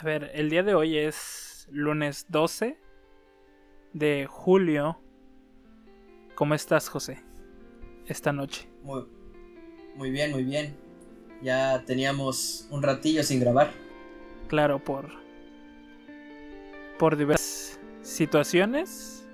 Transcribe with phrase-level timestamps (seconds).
[0.00, 2.78] A ver, el día de hoy es lunes 12
[3.92, 4.98] de julio.
[6.34, 7.22] ¿Cómo estás, José?
[8.06, 8.66] Esta noche.
[8.82, 9.04] Muy,
[9.96, 10.74] muy bien, muy bien.
[11.42, 13.72] Ya teníamos un ratillo sin grabar.
[14.48, 15.10] Claro, por
[16.98, 19.28] por diversas situaciones.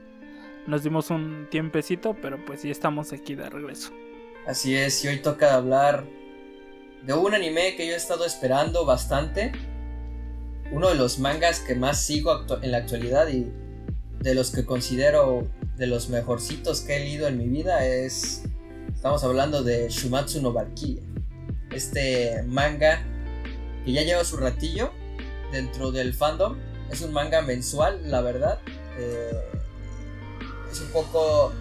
[0.66, 3.92] Nos dimos un tiempecito, pero pues ya estamos aquí de regreso.
[4.48, 6.04] Así es, y hoy toca hablar
[7.02, 9.52] de un anime que yo he estado esperando bastante.
[10.72, 13.46] Uno de los mangas que más sigo en la actualidad y
[14.20, 15.46] de los que considero
[15.76, 18.42] de los mejorcitos que he leído en mi vida es.
[18.94, 21.02] Estamos hablando de Shumatsu no Valkyria.
[21.70, 23.04] Este manga
[23.84, 24.90] que ya lleva su ratillo
[25.52, 26.56] dentro del fandom.
[26.90, 28.58] Es un manga mensual, la verdad.
[28.98, 29.30] Eh,
[30.72, 31.52] es un poco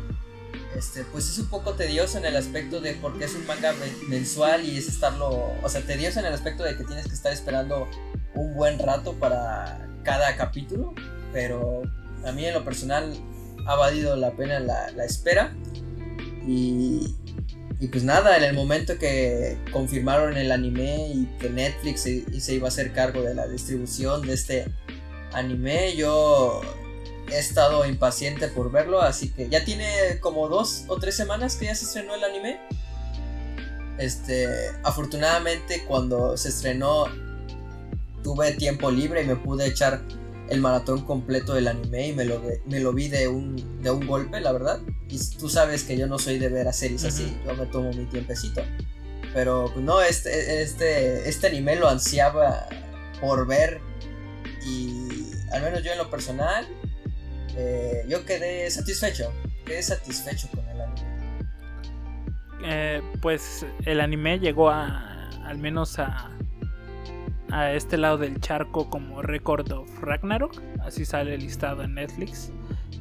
[0.75, 3.73] este, pues es un poco tedioso en el aspecto de porque es un manga
[4.07, 7.31] mensual y es estarlo, o sea, tedioso en el aspecto de que tienes que estar
[7.31, 7.87] esperando
[8.35, 10.93] un buen rato para cada capítulo,
[11.33, 11.83] pero
[12.25, 13.13] a mí en lo personal
[13.67, 15.53] ha valido la pena la, espera
[16.47, 17.15] y,
[17.79, 22.53] y, pues nada, en el momento que confirmaron el anime y que Netflix se, se
[22.53, 24.65] iba a hacer cargo de la distribución de este
[25.33, 26.61] anime, yo
[27.31, 31.65] he estado impaciente por verlo, así que ya tiene como dos o tres semanas que
[31.65, 32.59] ya se estrenó el anime.
[33.97, 34.47] Este,
[34.83, 37.05] afortunadamente cuando se estrenó
[38.25, 40.01] tuve tiempo libre y me pude echar
[40.49, 44.07] el maratón completo del anime y me lo, me lo vi de un, de un
[44.07, 44.79] golpe, la verdad.
[45.07, 47.91] Y tú sabes que yo no soy de ver a series así, yo me tomo
[47.91, 48.63] mi tiempecito.
[49.31, 52.67] Pero pues, no, este, este, este anime lo ansiaba
[53.21, 53.79] por ver
[54.65, 56.67] y al menos yo en lo personal
[57.55, 59.31] eh, yo quedé satisfecho,
[59.67, 61.45] quedé satisfecho con el anime.
[62.63, 66.31] Eh, pues el anime llegó a, al menos a,
[67.51, 72.51] a este lado del charco como Record of Ragnarok, así sale listado en Netflix,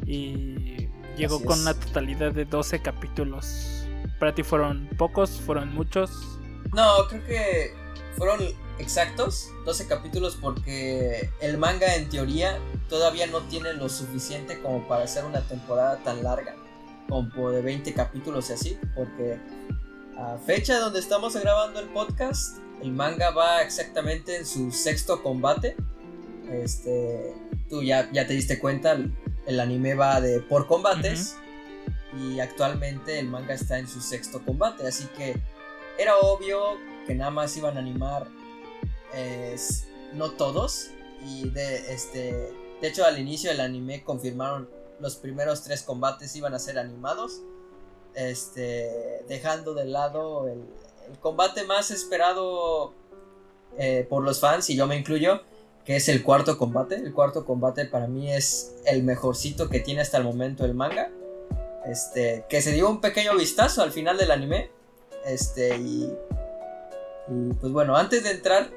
[0.06, 3.86] y llegó con una totalidad de 12 capítulos.
[4.18, 5.40] ¿Para ti fueron pocos?
[5.40, 6.38] ¿Fueron muchos?
[6.72, 7.74] No, creo que
[8.16, 8.40] fueron
[8.78, 15.04] exactos 12 capítulos porque el manga en teoría todavía no tiene lo suficiente como para
[15.04, 16.56] hacer una temporada tan larga,
[17.08, 19.38] como de 20 capítulos y así, porque
[20.16, 25.77] a fecha donde estamos grabando el podcast, el manga va exactamente en su sexto combate.
[26.51, 27.35] Este,
[27.68, 28.92] tú ya, ya te diste cuenta,
[29.46, 31.36] el, anime va de por combates
[32.18, 35.40] y actualmente el manga está en su sexto combate, así que
[35.98, 38.29] era obvio que nada más iban a animar
[40.13, 40.90] no todos
[41.24, 42.52] y de este
[42.84, 44.68] de hecho, al inicio del anime confirmaron
[45.01, 47.40] los primeros tres combates iban a ser animados.
[48.14, 50.68] Este, dejando de lado el,
[51.20, 52.92] combate más esperado
[53.78, 55.42] eh, por los fans, y yo me incluyo,
[55.84, 56.96] que es el cuarto combate.
[56.96, 61.10] El cuarto combate para mí es el mejorcito que tiene hasta el momento el manga.
[61.84, 64.70] Este, que se dio un pequeño vistazo al final del anime.
[65.26, 66.12] Este, y,
[67.28, 68.70] y pues bueno, antes de entrar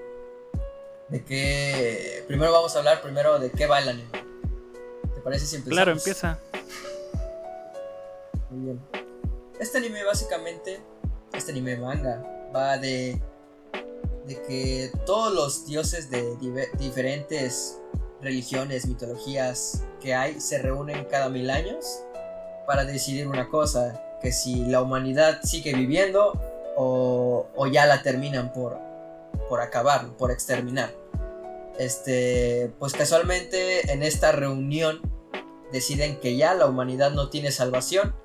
[1.08, 2.24] de qué.
[2.28, 4.10] Primero vamos a hablar primero de qué va el anime.
[5.14, 5.76] ¿Te parece si empezamos?
[5.76, 6.40] Claro, empieza.
[8.50, 8.82] Muy bien.
[9.60, 10.82] Este anime básicamente,
[11.34, 12.24] este anime manga,
[12.56, 13.22] va de,
[14.26, 16.36] de que todos los dioses de
[16.78, 17.80] diferentes
[18.22, 22.04] religiones, mitologías que hay se reúnen cada mil años
[22.66, 26.34] para decidir una cosa, que si la humanidad sigue viviendo
[26.76, 28.78] o, o ya la terminan por,
[29.48, 30.92] por acabar, por exterminar.
[31.78, 35.00] Este, pues casualmente en esta reunión
[35.72, 38.16] deciden que ya la humanidad no tiene salvación.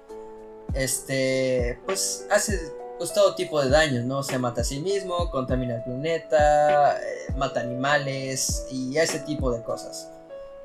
[0.74, 4.22] Este, pues hace pues, todo tipo de daños, ¿no?
[4.22, 9.62] Se mata a sí mismo, contamina el planeta, eh, mata animales y ese tipo de
[9.62, 10.10] cosas.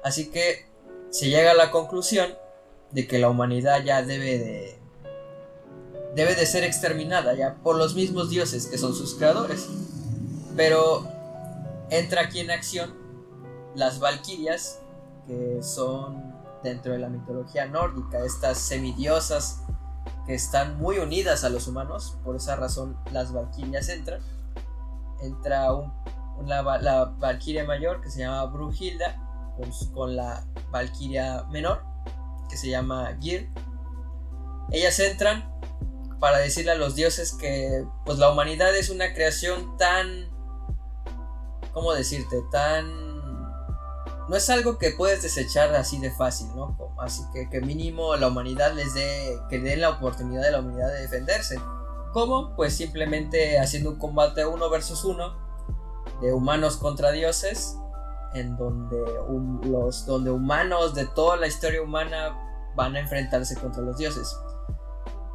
[0.03, 0.66] Así que
[1.09, 2.33] se llega a la conclusión
[2.91, 4.79] de que la humanidad ya debe de
[6.16, 9.67] debe de ser exterminada ya por los mismos dioses que son sus creadores.
[10.55, 11.07] Pero
[11.89, 12.93] entra aquí en acción
[13.75, 14.79] las Valquirias,
[15.28, 19.61] que son dentro de la mitología nórdica, estas semidiosas
[20.28, 24.22] que están muy unidas a los humanos, por esa razón las Valquirias entran.
[25.22, 25.70] Entra
[26.46, 29.16] la Valquiria mayor que se llama Brunhilda
[29.56, 31.84] con, con la Valquiria menor
[32.50, 33.50] que se llama Gir.
[34.72, 35.50] Ellas entran
[36.20, 40.28] para decirle a los dioses que pues la humanidad es una creación tan
[41.78, 42.41] ¿cómo decirte?
[42.52, 43.06] Tan...
[44.28, 46.78] No es algo que puedes desechar así de fácil, ¿no?
[47.00, 50.91] Así que que mínimo la humanidad les dé, que den la oportunidad de la humanidad
[50.91, 51.59] de defenderse.
[52.12, 52.56] ¿Cómo?
[52.56, 55.38] Pues simplemente haciendo un combate uno versus uno
[56.22, 57.78] de humanos contra dioses
[58.34, 58.97] en donde,
[59.70, 62.38] los, donde humanos de toda la historia humana
[62.76, 64.35] van a enfrentarse contra los dioses.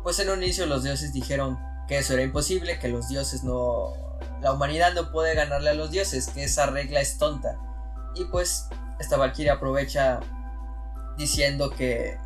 [0.02, 1.58] Pues en un inicio los dioses dijeron
[1.88, 3.92] que eso era imposible, que los dioses no...
[4.40, 7.58] La humanidad no puede ganarle a los dioses, que esa regla es tonta.
[8.14, 8.68] Y pues
[9.02, 10.20] esta Valkyria aprovecha
[11.18, 12.16] diciendo que,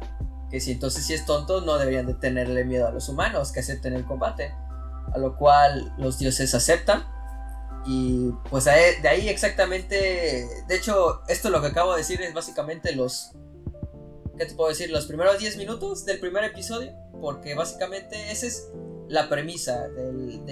[0.51, 3.61] que si entonces si es tonto no deberían de tenerle miedo a los humanos, que
[3.61, 4.55] acepten el combate.
[5.13, 7.05] A lo cual los dioses aceptan
[7.87, 12.95] y pues de ahí exactamente, de hecho, esto lo que acabo de decir es básicamente
[12.97, 13.31] los,
[14.37, 14.91] ¿qué te puedo decir?
[14.91, 18.69] Los primeros 10 minutos del primer episodio, porque básicamente esa es
[19.09, 20.45] la premisa del,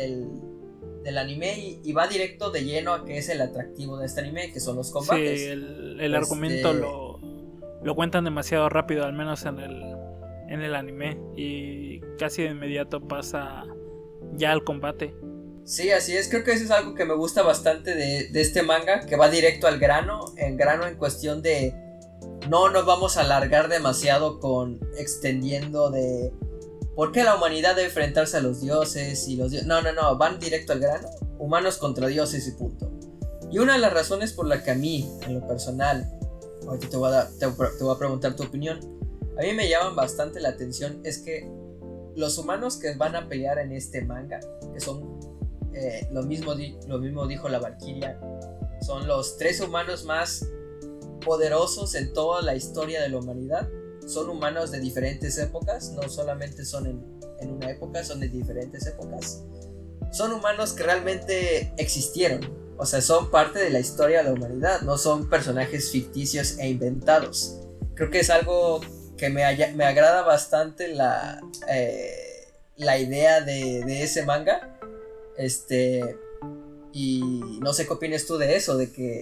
[1.19, 4.61] anime y, va directo de lleno a que es el atractivo de este anime, que
[4.61, 5.41] son los combates.
[5.41, 7.21] Sí, el, argumento este lo,
[7.83, 9.83] lo cuentan demasiado rápido, al menos en el,
[10.49, 13.65] en el anime, y casi de inmediato pasa
[14.37, 15.15] ya al combate.
[15.65, 16.29] Sí, así es.
[16.29, 19.67] Creo que eso es algo que me gusta bastante de, este manga, que va directo
[19.67, 21.75] al grano, en grano en cuestión de
[22.49, 26.33] no nos vamos a alargar demasiado con extendiendo de
[26.95, 29.67] por qué la humanidad debe enfrentarse a los dioses y los dioses.
[29.67, 31.09] No, no, no, van directo al grano.
[31.39, 32.91] Humanos contra dioses y punto.
[33.51, 36.11] Y una de las razones por la que a mí, en lo personal,
[36.67, 38.81] ahorita te voy a, te voy a preguntar tu opinión,
[39.39, 41.51] a mí me llaman bastante la atención es que
[42.17, 44.41] los humanos que van a pelear en este manga,
[44.73, 45.19] que son
[45.73, 46.55] eh, lo, mismo
[46.87, 48.21] lo mismo dijo la Valkyria.
[48.81, 50.47] Son los tres humanos más
[51.25, 53.69] poderosos en toda la historia de la humanidad.
[54.07, 57.05] Son humanos de diferentes épocas, no solamente son en,
[57.41, 59.43] en una época, son de diferentes épocas.
[60.13, 62.41] Son humanos que realmente existieron,
[62.77, 66.69] o sea, son parte de la historia de la humanidad, no son personajes ficticios e
[66.69, 67.61] inventados.
[67.95, 68.81] Creo que es algo
[69.17, 69.43] que me,
[69.75, 74.79] me agrada bastante la, eh, la idea de, de, ese manga.
[75.37, 76.19] Este.
[76.93, 79.21] Y no sé qué opinas tú de eso, de que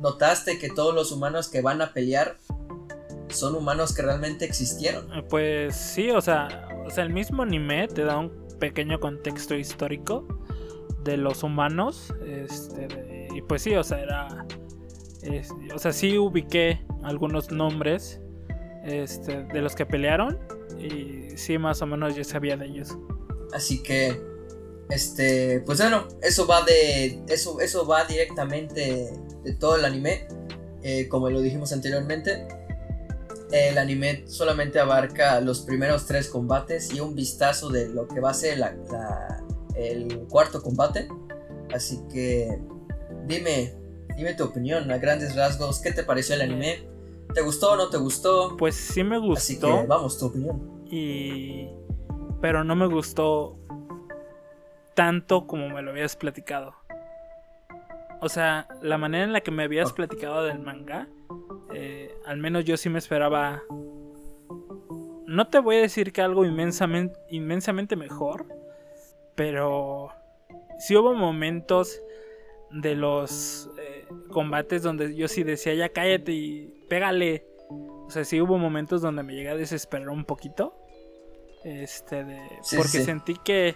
[0.00, 2.36] notaste que todos los humanos que van a pelear
[3.32, 5.12] son humanos que realmente existieron.
[5.12, 9.54] Eh, pues sí, o sea, o sea, el mismo anime te da un pequeño contexto
[9.54, 10.26] histórico
[11.04, 12.12] de los humanos.
[12.24, 14.46] Este, y pues sí, o sea, era.
[15.74, 18.20] o sea, sí ubiqué algunos nombres
[18.84, 20.38] este, de los que pelearon.
[20.78, 22.96] Y sí, más o menos yo sabía de ellos.
[23.52, 24.32] Así que
[24.92, 27.22] este, pues bueno, eso va de.
[27.28, 29.10] Eso, eso va directamente
[29.42, 30.26] de todo el anime.
[30.82, 32.46] Eh, como lo dijimos anteriormente.
[33.52, 38.30] El anime solamente abarca los primeros tres combates y un vistazo de lo que va
[38.30, 38.58] a ser
[39.76, 41.06] el cuarto combate.
[41.74, 42.58] Así que
[43.26, 43.74] dime,
[44.16, 45.80] dime tu opinión a grandes rasgos.
[45.80, 46.88] ¿Qué te pareció el anime?
[47.34, 48.56] ¿Te gustó o no te gustó?
[48.56, 49.38] Pues sí me gustó.
[49.38, 50.82] Así que vamos, tu opinión.
[50.90, 51.68] Y.
[52.40, 53.58] Pero no me gustó
[54.94, 56.74] tanto como me lo habías platicado.
[58.22, 61.08] O sea, la manera en la que me habías platicado del manga,
[61.74, 63.64] eh, al menos yo sí me esperaba.
[65.26, 68.46] No te voy a decir que algo inmensamente, inmensamente mejor,
[69.34, 70.10] pero
[70.78, 72.00] sí hubo momentos
[72.70, 77.44] de los eh, combates donde yo sí decía ya cállate y pégale.
[77.68, 80.76] O sea, sí hubo momentos donde me llegué a desesperar un poquito.
[81.64, 82.40] Este, de,
[82.76, 83.74] porque sentí que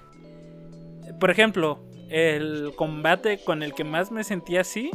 [1.18, 4.90] por ejemplo, el combate con el que más me sentí así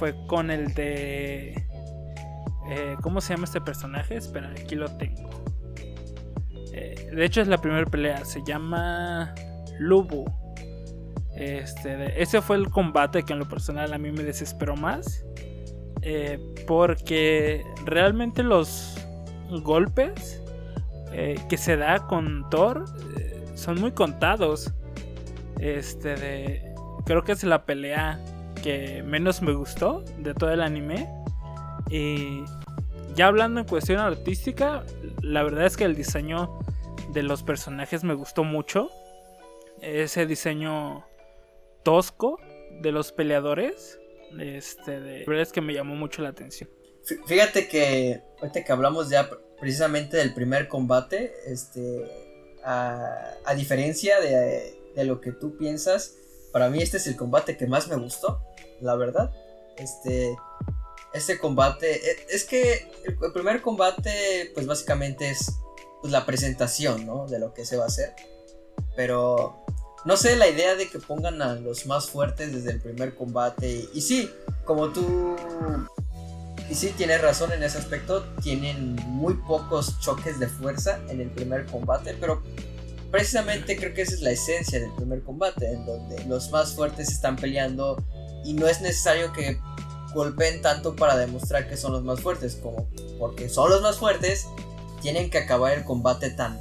[0.00, 1.62] fue con el de...
[2.70, 4.16] Eh, ¿Cómo se llama este personaje?
[4.16, 5.28] Espera, aquí lo tengo.
[6.72, 9.34] Eh, de hecho es la primera pelea, se llama
[9.78, 10.24] Lubu.
[11.34, 15.24] Este, ese fue el combate que en lo personal a mí me desesperó más.
[16.02, 18.96] Eh, porque realmente los
[19.62, 20.42] golpes
[21.48, 22.84] que se da con Thor
[23.54, 24.72] son muy contados.
[25.60, 26.74] Este de.
[27.04, 28.20] Creo que es la pelea
[28.62, 31.08] que menos me gustó de todo el anime.
[31.90, 32.44] Y
[33.14, 34.84] ya hablando en cuestión artística,
[35.22, 36.58] la verdad es que el diseño
[37.12, 38.90] de los personajes me gustó mucho.
[39.82, 41.04] Ese diseño
[41.82, 42.38] tosco
[42.80, 43.98] de los peleadores.
[44.38, 46.70] Este, de, la verdad es que me llamó mucho la atención.
[47.26, 52.04] Fíjate que ahorita que hablamos ya precisamente del primer combate, este,
[52.62, 56.14] a, a diferencia de de lo que tú piensas.
[56.52, 58.42] Para mí este es el combate que más me gustó,
[58.80, 59.30] la verdad.
[59.76, 60.36] Este,
[61.12, 65.52] este combate, e, es que el, primer combate, pues básicamente es
[66.00, 67.26] pues, la presentación, ¿no?
[67.26, 68.14] De lo que se va a hacer.
[68.96, 69.64] Pero
[70.04, 73.88] no sé, la idea de que pongan a los más fuertes desde el primer combate.
[73.92, 74.30] Y, sí,
[74.64, 75.36] como tú...
[76.70, 78.24] Y sí, tienes razón en ese aspecto.
[78.42, 82.16] Tienen muy pocos choques de fuerza en el primer combate.
[82.18, 82.42] Pero
[83.10, 87.10] precisamente creo que esa es la esencia del primer combate, en donde los más fuertes
[87.10, 87.96] están peleando
[88.44, 89.58] y no es necesario que
[90.14, 92.88] golpeen tanto para demostrar que son los más fuertes, como
[93.18, 94.46] porque son los más fuertes,
[95.02, 96.60] tienen que acabar el combate tan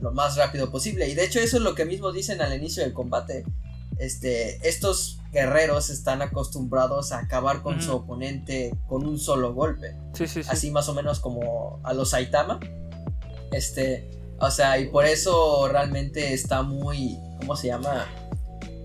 [0.00, 1.08] lo más rápido posible.
[1.08, 3.44] Y de hecho eso es lo que mismo dicen al inicio del combate.
[3.98, 9.96] Este, estos guerreros están acostumbrados a acabar con su oponente con un solo golpe.
[10.48, 12.60] Así más o menos como a los Saitama.
[13.50, 18.06] Este, o sea, y por eso realmente está muy, ¿cómo se llama?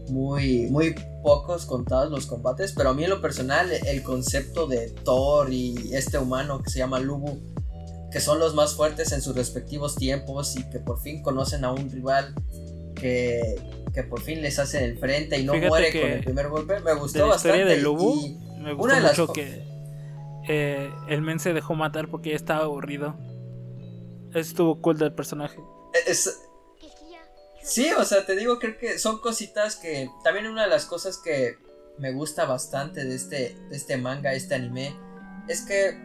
[0.10, 4.90] Muy, muy pocos contados los combates, pero a mí en lo personal el concepto de
[5.04, 7.40] Thor y este humano que se llama Lubu,
[8.12, 11.72] que son los más fuertes en sus respectivos tiempos y que por fin conocen a
[11.72, 12.34] un rival
[12.96, 13.60] que,
[13.94, 16.94] que por fin les hace el frente y no muere con el primer golpe, me
[16.96, 17.66] gustó bastante.
[17.66, 19.64] de Lubu, me gustó mucho que
[20.48, 23.16] eh, el men se dejó matar porque ya estaba aburrido.
[24.34, 25.58] Estuvo cool del personaje.
[26.06, 26.42] Es,
[27.70, 30.10] Sí, o sea, te digo, creo que son cositas que.
[30.24, 31.58] También una de las cosas que
[32.00, 34.96] me gusta bastante de este, de este manga, este anime,
[35.48, 35.96] es que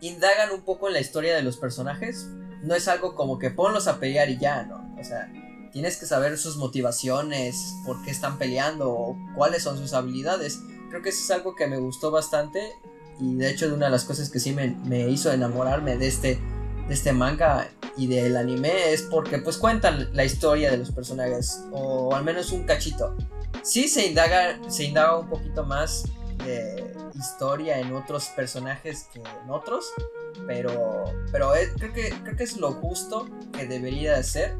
[0.00, 2.26] indagan un poco en la historia de los personajes.
[2.62, 4.96] No es algo como que ponlos a pelear y ya, ¿no?
[4.98, 5.30] O sea,
[5.72, 10.58] tienes que saber sus motivaciones, por qué están peleando o cuáles son sus habilidades.
[10.88, 12.72] Creo que eso es algo que me gustó bastante
[13.20, 16.06] y de hecho de una de las cosas que sí me, me hizo enamorarme de
[16.06, 16.40] este,
[16.88, 21.64] de este manga y del anime es porque pues cuentan la historia de los personajes
[21.72, 23.16] o al menos un cachito.
[23.62, 26.04] Sí se indaga, se indaga un poquito más
[26.44, 29.92] de historia en otros personajes que en otros,
[30.46, 34.56] pero pero creo que creo que es lo justo que debería ser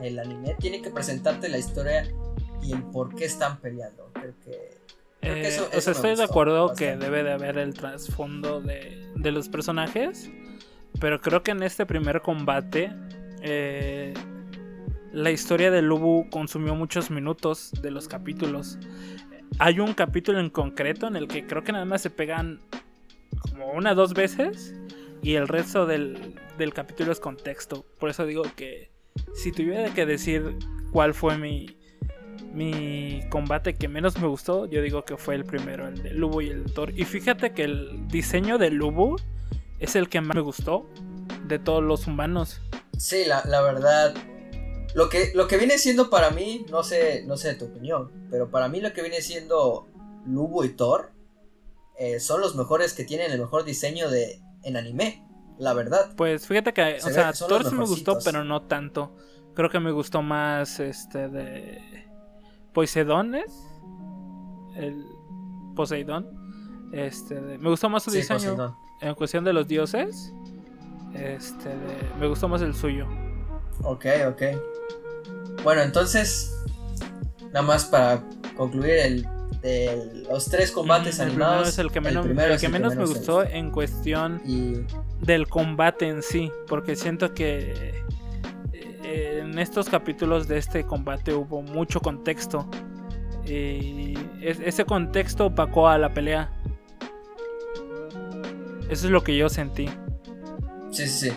[0.00, 0.56] el anime.
[0.60, 2.06] Tiene que presentarte la historia
[2.62, 4.10] y el por qué están peleando.
[4.12, 4.84] Creo que
[5.26, 9.48] eh, o sea, estoy de acuerdo que debe de haber el trasfondo de, de los
[9.48, 10.30] personajes.
[11.00, 12.92] Pero creo que en este primer combate
[13.42, 14.14] eh,
[15.12, 18.78] la historia de Lubu consumió muchos minutos de los capítulos.
[19.58, 22.60] Hay un capítulo en concreto en el que creo que nada más se pegan
[23.40, 24.74] como una o dos veces
[25.22, 26.34] y el resto del,
[26.74, 27.84] capítulo es contexto.
[27.98, 28.90] Por eso digo que
[29.34, 30.56] si tuviera que decir
[30.90, 31.76] cuál fue mi,
[32.52, 36.40] mi combate que menos me gustó, yo digo que fue el primero, el de Lubu
[36.40, 36.92] y el Thor.
[36.94, 39.16] Y fíjate que el diseño de Lubu
[39.78, 40.86] es el que más me gustó
[41.46, 42.60] de todos los humanos.
[42.98, 44.14] Sí, la, verdad.
[44.94, 48.10] Lo que, lo que viene siendo para mí, no sé, no sé de tu opinión,
[48.30, 49.88] pero para mí lo que viene siendo
[50.26, 51.12] Lubo y Thor
[51.98, 55.26] eh, son los mejores que tienen el mejor diseño de en anime,
[55.58, 56.14] la verdad.
[56.16, 59.16] Pues fíjate que, o sea, Thor sí me gustó, pero no tanto.
[59.54, 62.08] Creo que me gustó más este de
[62.72, 63.34] Poseidón,
[64.76, 65.04] el
[65.76, 66.42] Poseidón.
[66.92, 70.32] Este, me gustó más su diseño en cuestión de los dioses,
[71.14, 71.70] este,
[72.18, 73.06] me gustó más el suyo.
[73.82, 74.42] Ok, ok.
[75.62, 76.64] Bueno, entonces,
[77.52, 78.22] nada más para
[78.56, 79.28] concluir el,
[79.62, 81.68] de los tres combates animados.
[81.68, 84.40] Es el que menos, el que menos me gustó en cuestión
[85.20, 88.02] del combate en sí, porque siento que
[88.72, 92.68] eh, en estos capítulos de este combate hubo mucho contexto.
[93.46, 96.50] Y ese contexto opacó a la pelea.
[98.94, 99.88] Eso es lo que yo sentí.
[100.92, 101.32] Sí, sí, sí.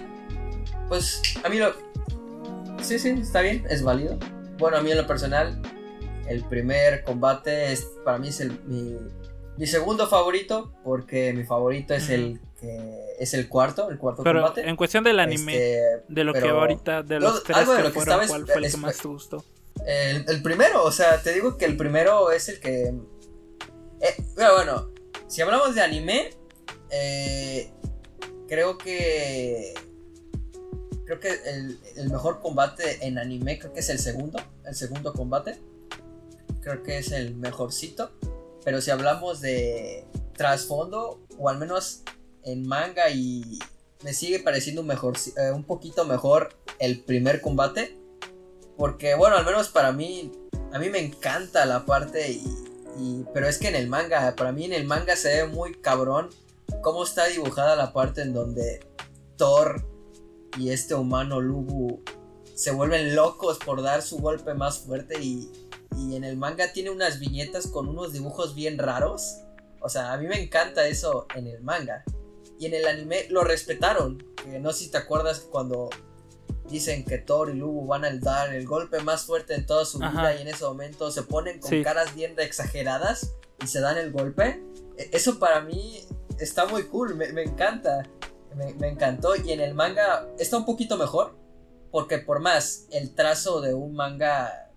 [0.87, 1.73] Pues a mí lo...
[2.83, 4.19] Sí, sí, está bien, es válido.
[4.59, 5.59] Bueno, a mí en lo personal,
[6.27, 8.59] el primer combate es, para mí es el,
[9.57, 14.41] mi, segundo favorito, porque mi favorito es el que es el cuarto, el cuarto pero
[14.41, 14.69] combate.
[14.69, 17.87] En cuestión del anime, este, de lo que ahorita, de los tres algo de lo
[17.87, 19.43] que, fueron, ¿cuál fue el que más te gustó?
[19.83, 22.93] El, el, primero, o sea, te digo que el primero es el que...
[24.01, 24.91] Eh, bueno,
[25.25, 26.29] si hablamos de anime,
[26.91, 27.71] eh,
[28.47, 29.73] creo que.
[31.05, 31.29] Creo que
[31.95, 34.39] el, mejor combate en anime, creo que es el segundo.
[34.65, 35.57] El segundo combate.
[36.61, 38.11] Creo que es el mejorcito.
[38.65, 42.03] Pero si hablamos de trasfondo, o al menos
[42.43, 43.59] en manga, y
[44.03, 47.97] me sigue pareciendo mejor, eh, un poquito mejor el primer combate.
[48.77, 50.31] Porque, bueno, al menos para mí,
[50.73, 54.65] a mí me encanta la parte y, pero es que en el manga, para mí
[54.65, 56.29] en el manga se ve muy cabrón
[56.81, 58.79] cómo está dibujada la parte en donde
[59.37, 59.85] Thor
[60.57, 62.01] y este humano Lubu
[62.55, 65.51] se vuelven locos por dar su golpe más fuerte y,
[65.95, 69.41] y en el manga tiene unas viñetas con unos dibujos bien raros.
[69.79, 72.03] O sea, a mí me encanta eso en el manga.
[72.59, 74.25] Y en el anime lo respetaron.
[74.59, 75.89] No sé si te acuerdas cuando
[76.67, 79.99] dicen que Thor y Lubu van a dar el golpe más fuerte de toda su
[79.99, 84.11] vida y en ese momento se ponen con caras bien exageradas y se dan el
[84.11, 84.63] golpe.
[84.97, 86.07] E, eso para mí
[86.39, 88.03] está muy cool, me, encanta.
[88.55, 89.35] Me, encantó.
[89.35, 91.35] Y en el manga está un poquito mejor.
[91.91, 94.71] Porque por más el trazo de un manga,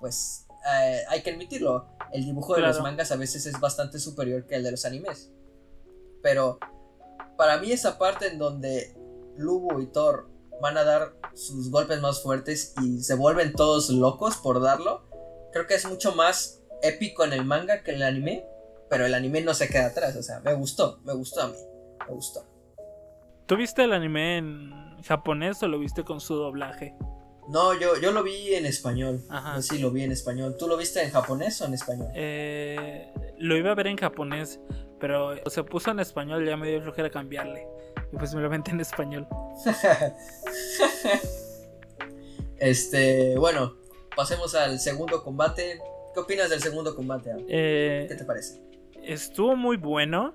[0.00, 1.86] pues eh, hay que admitirlo.
[2.12, 5.30] el dibujo de los mangas a veces es bastante superior que el de los animes.
[6.22, 6.58] Pero
[7.36, 8.94] para mí esa parte en donde
[9.36, 10.28] Lubu y Thor
[10.60, 15.02] van a dar sus golpes más fuertes y se vuelven todos locos por darlo,
[15.52, 18.46] creo que es mucho más épico en el manga que en el anime,
[18.92, 21.56] pero el anime no se queda atrás, o sea, me gustó, me gustó a mí,
[22.06, 22.44] me gustó.
[23.46, 24.70] ¿Tú viste el anime en
[25.02, 26.94] japonés o lo viste con su doblaje?
[27.48, 29.24] No, yo, yo lo vi en español.
[29.30, 29.62] Ajá.
[29.62, 30.56] Sí lo vi en español.
[30.58, 32.08] ¿Tú lo viste en japonés o en español?
[32.14, 34.60] Eh, lo iba a ver en japonés,
[35.00, 37.66] pero se puso en español, ya me dio flojera cambiarle.
[38.12, 39.26] Y pues me lo aventé en español.
[42.58, 43.74] este, bueno,
[44.14, 45.80] pasemos al segundo combate.
[46.12, 47.30] ¿Qué opinas del segundo combate?
[47.48, 48.71] Eh, ¿Qué te parece?
[49.04, 50.34] Estuvo muy bueno.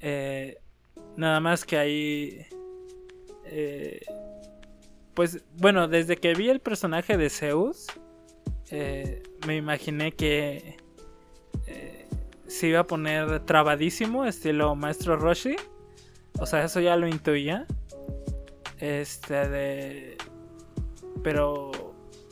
[0.00, 0.58] eh,
[1.16, 2.46] nada más que ahí.
[3.44, 4.00] eh,
[5.14, 7.86] pues bueno, desde que vi el personaje de Zeus,
[8.70, 10.76] eh, me imaginé que
[11.66, 12.06] eh,
[12.46, 15.56] se iba a poner trabadísimo, estilo Maestro Roshi.
[16.38, 17.66] O sea, eso ya lo intuía.
[18.78, 20.16] Este de.
[21.24, 21.72] Pero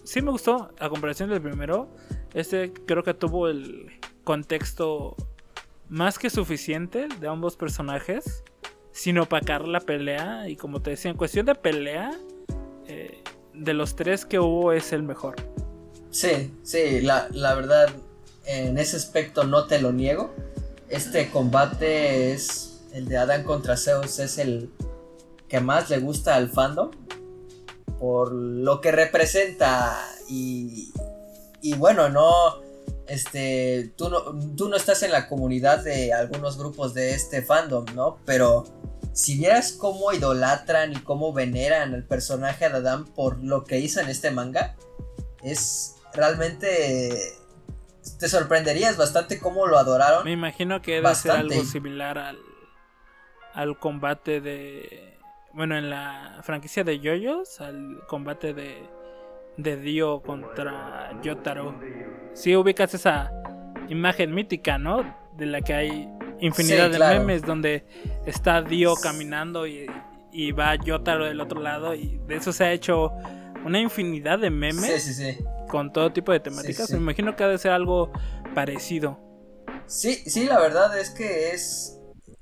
[0.04, 1.88] sí me gustó, a comparación del primero.
[2.34, 5.16] Este creo que tuvo el contexto
[5.88, 8.42] más que suficiente de ambos personajes
[8.92, 10.48] sin opacar la pelea.
[10.48, 12.10] Y como te decía, en cuestión de pelea,
[12.86, 13.22] eh,
[13.54, 15.36] de los tres que hubo es el mejor.
[16.10, 17.88] Sí, sí, la, la verdad,
[18.44, 20.34] en ese aspecto no te lo niego.
[20.88, 24.70] Este combate es el de Adán contra Zeus, es el
[25.48, 26.90] que más le gusta al fandom
[27.98, 30.92] por lo que representa y,
[31.62, 32.60] y bueno, no,
[33.08, 34.22] este, tú no,
[34.56, 38.18] tú no estás en la comunidad de algunos grupos de este fandom, ¿no?
[38.24, 38.64] Pero
[39.12, 44.00] si vieras cómo idolatran y cómo veneran al personaje de Adán por lo que hizo
[44.00, 44.76] en este manga,
[45.42, 47.38] es realmente
[48.18, 50.24] te sorprenderías bastante cómo lo adoraron.
[50.24, 52.38] Me imagino que debe ser algo similar al,
[53.54, 55.18] al combate de.
[55.52, 58.86] Bueno, en la franquicia de Yoyos, al combate de,
[59.56, 61.74] de Dio contra Yotaro.
[62.34, 63.30] Si ubicas esa
[63.88, 65.16] imagen mítica, ¿no?
[65.36, 66.08] De la que hay
[66.40, 67.18] infinidad Sí, de claro.
[67.20, 67.84] memes donde
[68.26, 69.86] está Dio caminando y,
[70.32, 71.94] y va Yotaro del otro lado.
[71.94, 73.12] Y de eso se ha hecho
[73.64, 75.44] una infinidad de memes Sí, sí, sí.
[75.68, 76.86] con todo tipo de temáticas.
[76.88, 76.92] sí.
[76.94, 78.12] Me imagino que ha de ser algo
[78.54, 79.18] parecido.
[79.86, 81.92] Sí, sí, la verdad es que es.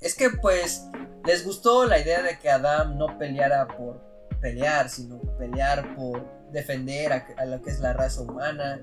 [0.01, 0.85] Es que pues
[1.25, 4.01] les gustó la idea de que Adam no peleara por
[4.41, 8.81] pelear, sino pelear por defender a, a lo que es la raza humana.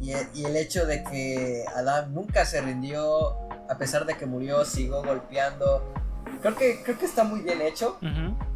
[0.00, 3.36] Y, y el hecho de que Adam nunca se rindió,
[3.68, 5.92] a pesar de que murió, siguió golpeando.
[6.42, 7.98] Creo que, creo que está muy bien hecho.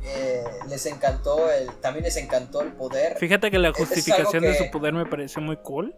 [0.04, 1.68] Eh, les encantó el.
[1.80, 3.16] También les encantó el poder.
[3.18, 5.94] Fíjate que la justificación de su poder me pareció muy cool.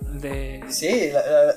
[0.00, 0.62] De.
[0.68, 1.54] Sí, la- la-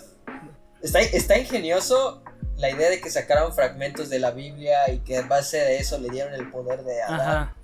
[0.81, 2.23] está, está ingenioso
[2.57, 5.99] la idea de que sacaron fragmentos de la Biblia y que en base a eso
[5.99, 7.19] le dieron el poder de Adán.
[7.21, 7.55] Ajá.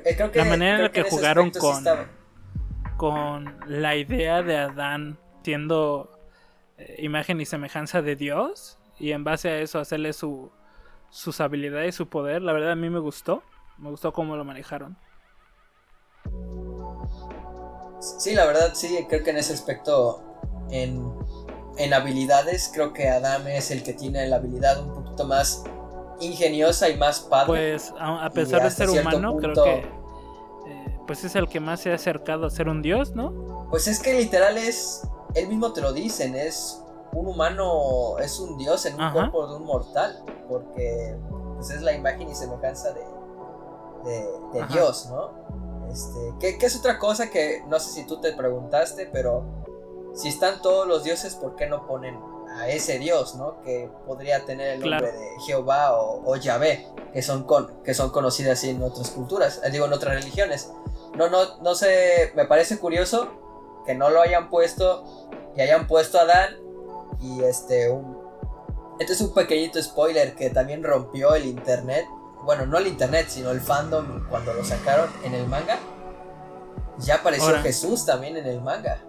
[0.26, 1.84] eh, que, La manera en la que jugaron sí con-
[2.96, 6.18] Con la idea de Adán siendo
[6.78, 8.78] eh, imagen y semejanza de Dios.
[8.98, 10.50] Y en base a eso hacerle su,
[11.10, 12.40] sus habilidades y su poder.
[12.42, 13.42] La verdad a mí me gustó.
[13.76, 14.96] Me gustó cómo lo manejaron.
[18.00, 20.22] Sí, la verdad sí, creo que en ese aspecto,
[20.70, 21.12] en,
[21.78, 25.64] en habilidades, creo que Adam es el que tiene la habilidad un poquito más
[26.20, 27.46] ingeniosa y más padre.
[27.46, 29.78] Pues a, a pesar de ser humano, punto- creo que
[30.70, 33.66] eh, pues es el que más se ha acercado a ser un dios, ¿no?
[33.70, 38.56] Pues es que literal es, él mismo te lo dicen, es un humano, es un
[38.58, 39.12] dios en un Ajá.
[39.12, 41.16] cuerpo de un mortal, porque
[41.56, 43.00] pues es la imagen y semejanza de,
[44.04, 44.26] de,
[44.60, 44.66] de.
[44.68, 45.30] Dios, ¿no?
[45.90, 49.44] Este, que, que es otra cosa que no sé si tú te preguntaste, pero
[50.14, 52.18] si están todos los dioses, ¿por qué no ponen
[52.54, 53.60] a ese dios, ¿no?
[53.62, 55.18] Que podría tener el nombre Claro.
[55.18, 59.60] de Jehová o, o Yahvé, que son, con, que son conocidas así en otras culturas,
[59.64, 60.70] eh, digo en otras religiones.
[61.16, 63.28] No, no, no sé, me parece curioso
[63.86, 66.56] que no lo hayan puesto y hayan puesto a Dan
[67.20, 68.20] y este un
[69.00, 72.06] este es un pequeñito spoiler que también rompió el internet
[72.44, 75.78] bueno no el internet sino el fandom cuando lo sacaron en el manga
[76.98, 77.62] ya apareció Ahora.
[77.62, 79.02] Jesús también en el manga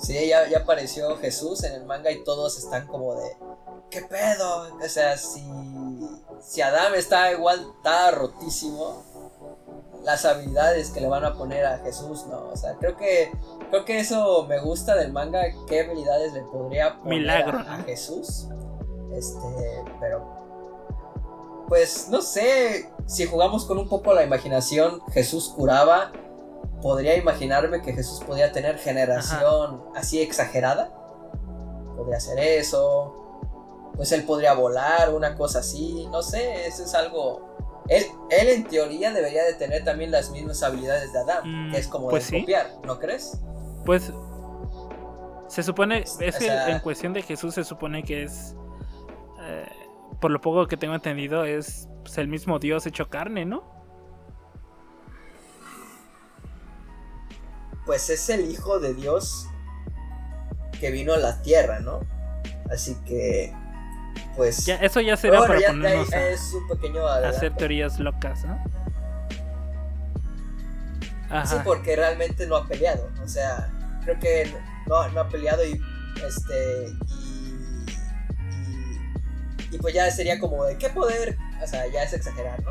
[0.00, 3.36] sí ya, ya apareció Jesús en el manga y todos están como de
[3.90, 5.44] qué pedo o sea si
[6.40, 9.04] si Adam está igual está rotísimo
[10.04, 12.48] las habilidades que le van a poner a Jesús, ¿no?
[12.48, 13.30] O sea, creo que
[13.70, 17.82] creo que eso me gusta del manga, qué habilidades le podría poner Milagro, a.
[17.84, 18.48] Jesús.
[19.12, 20.40] Este, pero
[21.68, 26.12] pues no sé, si jugamos con un poco la imaginación, Jesús curaba
[26.82, 30.92] podría imaginarme que Jesús podía tener generación así exagerada.
[31.96, 33.16] Podría hacer eso.
[33.96, 36.06] Pues él podría volar, una cosa así.
[36.10, 37.82] No sé, eso es algo.
[37.88, 41.88] Él, él en teoría debería de tener también las mismas habilidades de Adán, que es
[41.88, 43.38] como pues de copiar, ¿no crees?
[43.84, 44.12] Pues
[45.48, 48.54] se supone, es en cuestión de Jesús se supone que es,
[49.42, 49.66] eh,
[50.20, 53.64] por lo poco que tengo entendido, es pues, el mismo Dios hecho carne, ¿no?
[57.90, 59.48] Pues es el Hijo de Dios
[60.78, 61.98] que vino a la tierra, ¿no?
[62.70, 63.52] Así que,
[64.36, 64.64] pues...
[64.64, 68.62] Ya, eso ya será para ponernos a, es un pequeño hacer teorías locas, ¿no?
[71.44, 73.68] Sí, porque realmente no ha peleado, o sea,
[74.04, 74.54] creo que
[74.86, 75.82] no, no ha peleado y
[76.24, 76.96] este
[79.72, 82.70] y, pues ya sería como de qué poder, o sea, ya es exagerar, ¿no?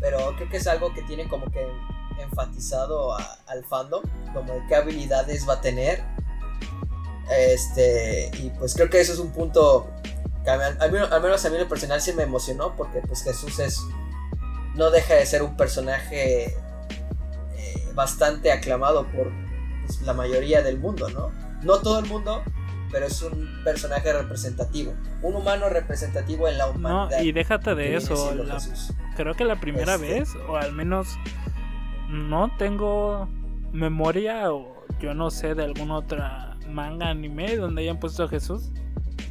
[0.00, 1.68] Pero creo que es algo que tiene como que
[2.24, 6.02] enfatizado al fandom, como de qué habilidades va a tener.
[7.30, 9.90] Este, y pues creo que eso es un punto
[10.44, 13.80] que al, menos a mí lo personal sí me emocionó porque pues Jesús es
[14.74, 16.44] no deja de ser un personaje
[17.56, 19.32] eh, bastante aclamado por
[19.86, 21.32] pues, la mayoría del mundo, ¿no?
[21.62, 22.42] No todo el mundo,
[22.90, 24.94] pero es un personaje representativo.
[25.22, 27.18] Un humano representativo en la humanidad.
[27.18, 28.34] No, y déjate de eso.
[29.16, 30.06] creo que la primera este.
[30.06, 31.08] vez, o al menos
[32.14, 33.28] no tengo
[33.72, 38.70] memoria, o yo no sé de alguna otra manga anime donde hayan puesto a Jesús.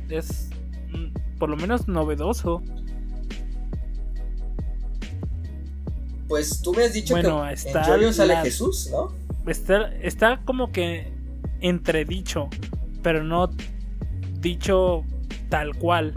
[0.09, 0.49] Es
[0.91, 2.61] mm, por lo menos novedoso.
[6.27, 7.21] Pues tú me has dicho que
[7.53, 9.13] está en sale Jesús, ¿no?
[9.47, 11.11] Está, está como que
[11.59, 12.49] entredicho,
[13.01, 13.49] pero no
[14.39, 15.03] dicho
[15.49, 16.13] tal cual.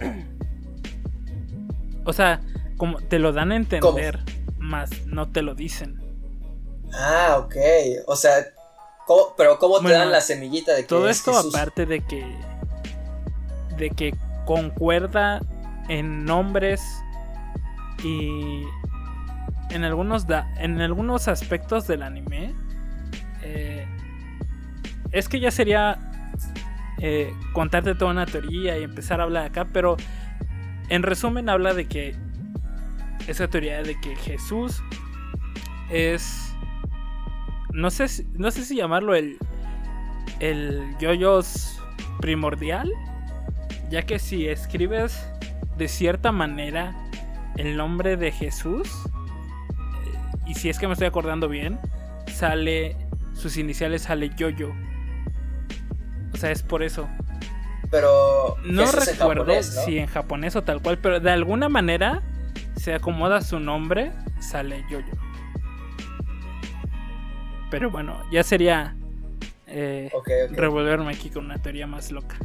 [2.06, 2.42] O sea,
[2.76, 4.20] como te lo dan a entender,
[4.64, 6.00] más no te lo dicen.
[6.92, 7.56] Ah, ok.
[8.06, 8.32] O sea,
[9.36, 12.24] pero ¿cómo te dan la semillita de que Todo esto aparte de que
[13.76, 15.40] de que concuerda
[15.88, 16.80] en nombres
[18.02, 18.62] y
[19.70, 20.26] en algunos
[20.58, 22.54] en algunos aspectos del anime
[23.42, 23.86] eh,
[25.10, 25.98] es que ya sería
[26.98, 29.96] eh, contarte toda una teoría y empezar a hablar acá, pero
[30.88, 32.16] en resumen habla de que
[33.26, 34.82] esa teoría de que Jesús
[35.90, 36.54] es
[37.72, 39.38] no sé si, no sé si llamarlo el
[40.40, 41.80] el yoyos
[42.20, 42.90] primordial,
[43.90, 45.26] ya que si escribes
[45.76, 46.94] de cierta manera
[47.56, 48.88] el nombre de Jesús
[50.04, 51.78] eh, y si es que me estoy acordando bien,
[52.26, 52.96] sale
[53.34, 54.72] sus iniciales sale Yoyo.
[56.32, 57.08] O sea, es por eso.
[57.90, 58.56] Pero.
[58.64, 62.22] No recuerdo si en japonés o tal cual, pero de alguna manera
[62.84, 65.14] se acomoda su nombre, sale Yoyo.
[67.70, 68.94] Pero bueno, ya sería
[69.66, 70.10] eh,
[70.50, 72.36] revolverme aquí con una teoría más loca.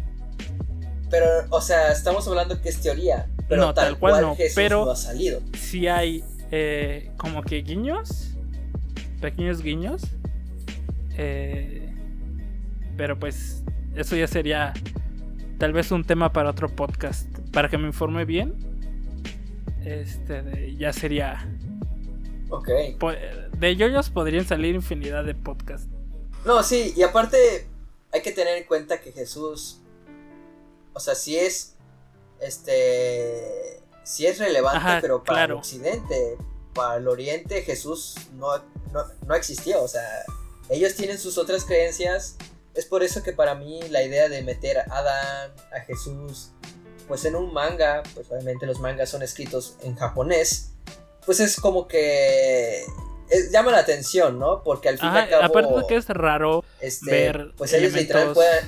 [1.10, 3.28] Pero, o sea, estamos hablando que es teoría.
[3.49, 4.38] Pero no, tal, cual, no.
[4.56, 5.41] pero no ha salido.
[5.58, 8.38] Si hay eh, como que guiños,
[9.19, 10.04] pequeños guiños
[11.17, 11.93] eh,
[12.95, 13.62] pero pues
[13.93, 14.71] eso ya sería
[15.58, 17.28] tal vez un tema para otro podcast.
[17.52, 18.68] Para que me informe bien.
[19.85, 21.47] Este, ya sería...
[22.49, 22.69] Ok.
[23.57, 25.87] De yoyos podrían salir infinidad de podcasts.
[26.45, 27.67] No, sí, y aparte
[28.11, 29.81] hay que tener en cuenta que Jesús,
[30.93, 31.75] o sea, si es,
[32.39, 36.37] este, si es relevante, pero para el occidente,
[36.73, 38.57] para el oriente, Jesús no,
[38.91, 40.01] no, no existía, o sea,
[40.69, 42.37] ellos tienen sus otras creencias.
[42.75, 46.51] Es por eso que para mí la idea de meter a Adán, a Jesús,
[47.09, 50.71] pues en un manga, pues obviamente los mangas son escritos en japonés,
[51.25, 52.85] pues es como que
[53.51, 54.63] llama la atención, ¿no?
[54.63, 55.43] Porque al fin y al cabo.
[55.43, 57.53] Aparte de que es raro este, ver.
[57.57, 58.65] Pues ellos literal pueden,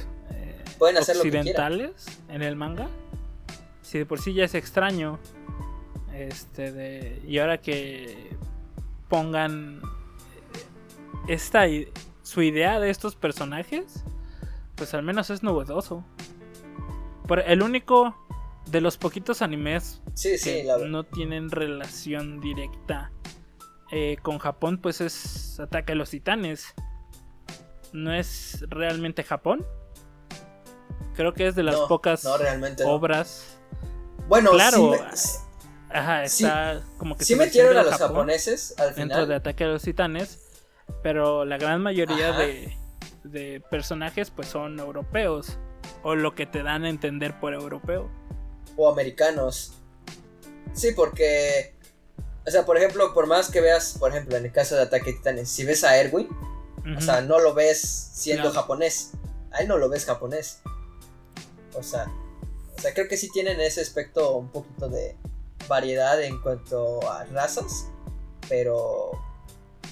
[0.77, 1.91] pueden hacer occidentales
[2.29, 2.89] en el manga.
[3.83, 5.19] Si de por sí ya es extraño.
[6.13, 7.21] Este de.
[7.27, 8.35] Y ahora que
[9.07, 9.81] pongan
[11.27, 11.65] esta,
[12.23, 14.03] su idea de estos personajes,
[14.75, 16.03] pues al menos es novedoso.
[17.45, 18.15] el único
[18.67, 23.11] de los poquitos animes que no tienen relación directa
[23.91, 26.73] eh, con Japón, pues es Ataque a los Titanes.
[27.91, 29.65] No es realmente Japón.
[31.15, 32.25] Creo que es de las pocas
[32.85, 33.57] obras.
[34.27, 34.93] Bueno, claro.
[35.89, 39.09] Ajá, está como que sí metieron a los japoneses al final.
[39.09, 40.51] Dentro de Ataque a los Titanes
[41.03, 42.33] pero la gran mayoría
[43.23, 45.57] de, personajes pues son europeos.
[46.03, 48.09] O lo que te dan a entender por europeo.
[48.81, 49.73] O americanos.
[50.73, 51.75] Sí, porque
[52.47, 55.11] O sea, por ejemplo, por más que veas, por ejemplo, en el caso de Ataque
[55.11, 56.27] de Titanes, si ves a Erwin,
[56.97, 57.79] o sea, no lo ves
[58.13, 59.11] siendo japonés.
[59.51, 60.61] A él no lo ves japonés.
[61.75, 62.11] O sea,
[62.75, 65.15] o sea, creo que sí tienen ese aspecto un poquito de
[65.67, 67.85] variedad en cuanto a razas.
[68.49, 69.11] Pero.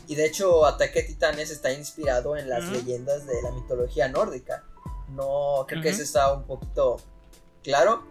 [0.07, 4.63] Y de hecho, Ataque de Titanes está inspirado en las leyendas de la mitología nórdica.
[5.09, 6.97] No, creo que eso está un poquito
[7.63, 8.03] claro.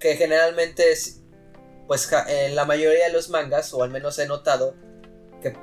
[0.00, 1.20] Que generalmente es.
[1.86, 4.74] Pues en la mayoría de los mangas, o al menos he notado,
[5.42, 5.56] que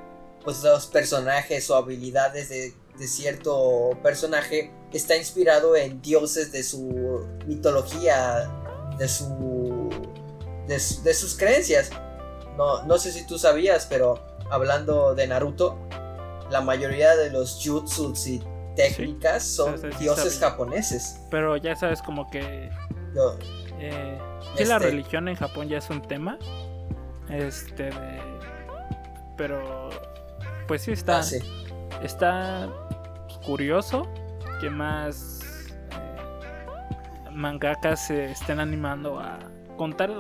[0.44, 2.74] pues los personajes o habilidades de,
[3.08, 8.50] cierto personaje está inspirado en dioses de su mitología,
[8.98, 9.90] de su
[10.68, 10.80] de,
[11.14, 11.92] sus creencias.
[12.58, 14.20] No, no sé si tú sabías, pero
[14.50, 15.78] hablando de Naruto,
[16.50, 18.44] la mayoría de los jutsus y
[18.76, 21.20] técnicas son dioses japoneses.
[21.30, 22.70] Pero ya sabes como que...
[23.80, 24.18] Eh,
[24.56, 26.38] la este religión en Japón ya es un tema.
[27.30, 27.90] Este...
[29.38, 29.90] Pero
[30.68, 31.22] pues sí está.
[31.22, 32.70] Ah, está
[33.46, 34.08] curioso
[34.60, 35.42] que más
[35.92, 39.40] eh, mangakas se estén animando a
[39.78, 40.12] contar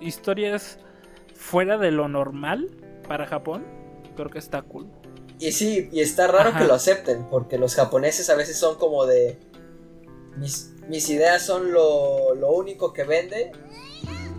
[0.00, 0.78] historias
[1.34, 2.70] fuera de lo normal
[3.08, 3.64] para Japón.
[4.16, 4.88] Creo que está cool.
[5.38, 9.06] Y sí, y está raro que lo acepten, porque los japoneses a veces son como
[9.06, 9.38] de.
[10.36, 13.52] Mis, mis ideas son lo, lo, único que vende.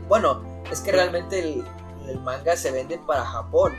[0.07, 1.63] Bueno, es que realmente el,
[2.07, 3.73] el manga se vende para Japón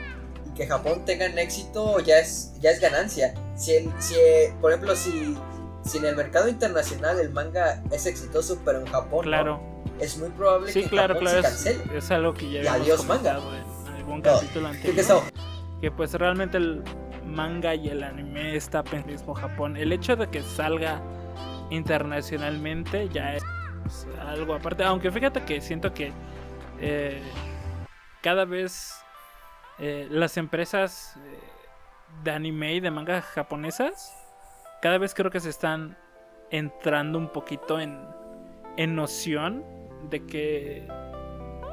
[0.55, 3.35] que Japón tenga éxito ya es, ya es ganancia.
[3.57, 4.15] Si, el, si
[4.61, 5.37] por ejemplo, si,
[5.85, 9.61] si en el mercado internacional el manga es exitoso, pero en Japón claro.
[9.99, 11.99] es muy probable que claro, Japón se cancele.
[11.99, 13.41] Es, algo que ya y adiós manga.
[13.87, 15.23] En algún capítulo anterior.
[15.81, 16.83] Que, pues realmente el
[17.25, 19.77] manga y el anime está en mismo Japón.
[19.77, 21.03] El hecho de que salga
[21.73, 23.45] internacionalmente ya es
[24.21, 24.85] algo aparte.
[24.85, 26.13] Aunque fíjate que siento que
[26.81, 27.21] eh,
[28.23, 28.95] cada vez
[29.79, 31.39] eh, las empresas eh,
[32.23, 34.15] de anime y de manga japonesas
[34.83, 35.97] cada vez creo que se están
[36.51, 37.99] entrando un poquito en,
[38.77, 39.65] en noción
[40.11, 40.89] de que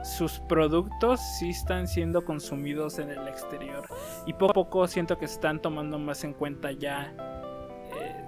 [0.03, 3.83] sus productos sí están siendo consumidos en el exterior
[4.25, 7.13] y poco a poco siento que están tomando más en cuenta ya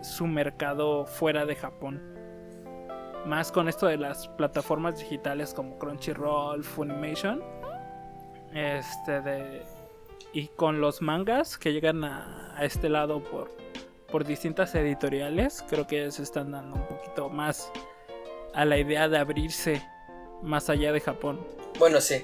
[0.01, 2.01] su mercado fuera de Japón
[3.25, 7.43] más con esto de las plataformas digitales como Crunchyroll, Funimation
[8.53, 9.63] este de.
[10.33, 13.49] Y con los mangas que llegan a, este lado por,
[14.09, 17.71] por distintas editoriales, creo que se están dando un poquito más
[18.53, 19.85] a la idea de abrirse
[20.41, 21.45] más allá de Japón.
[21.79, 22.23] Bueno, sí,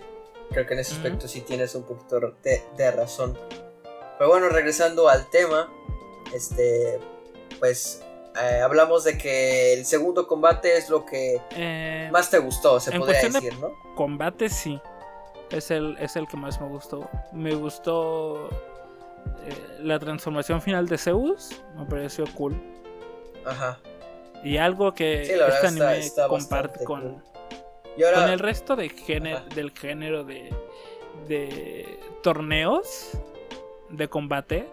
[0.51, 2.19] creo que en ese aspecto sí tienes un poquito
[2.77, 3.37] de, razón.
[4.17, 5.69] Pero bueno, regresando al tema,
[6.33, 6.99] este,
[7.59, 8.03] pues
[8.41, 12.97] eh, hablamos de que el segundo combate es lo que eh, más te gustó, se
[12.97, 13.71] podría decir, ¿no?
[13.95, 14.79] Combate sí
[15.49, 17.09] es el, es el que más me gustó.
[17.31, 18.49] Me gustó
[19.45, 22.55] eh, la transformación final de Zeus, me pareció cool.
[23.45, 23.79] Ajá.
[24.43, 28.89] Y algo que este anime comparte con, con el resto de
[29.55, 30.53] del género de,
[31.27, 33.11] de torneos
[33.89, 34.67] de combate.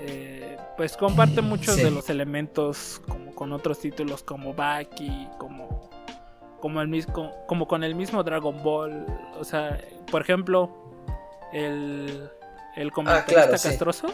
[0.00, 5.90] Eh, pues comparte muchos de los elementos como con otros títulos como Baki, como
[6.64, 9.04] como, el mismo, como con el mismo Dragon Ball.
[9.38, 9.78] O sea,
[10.10, 10.70] por ejemplo,
[11.52, 12.30] el,
[12.74, 14.06] el comentarista ah, castroso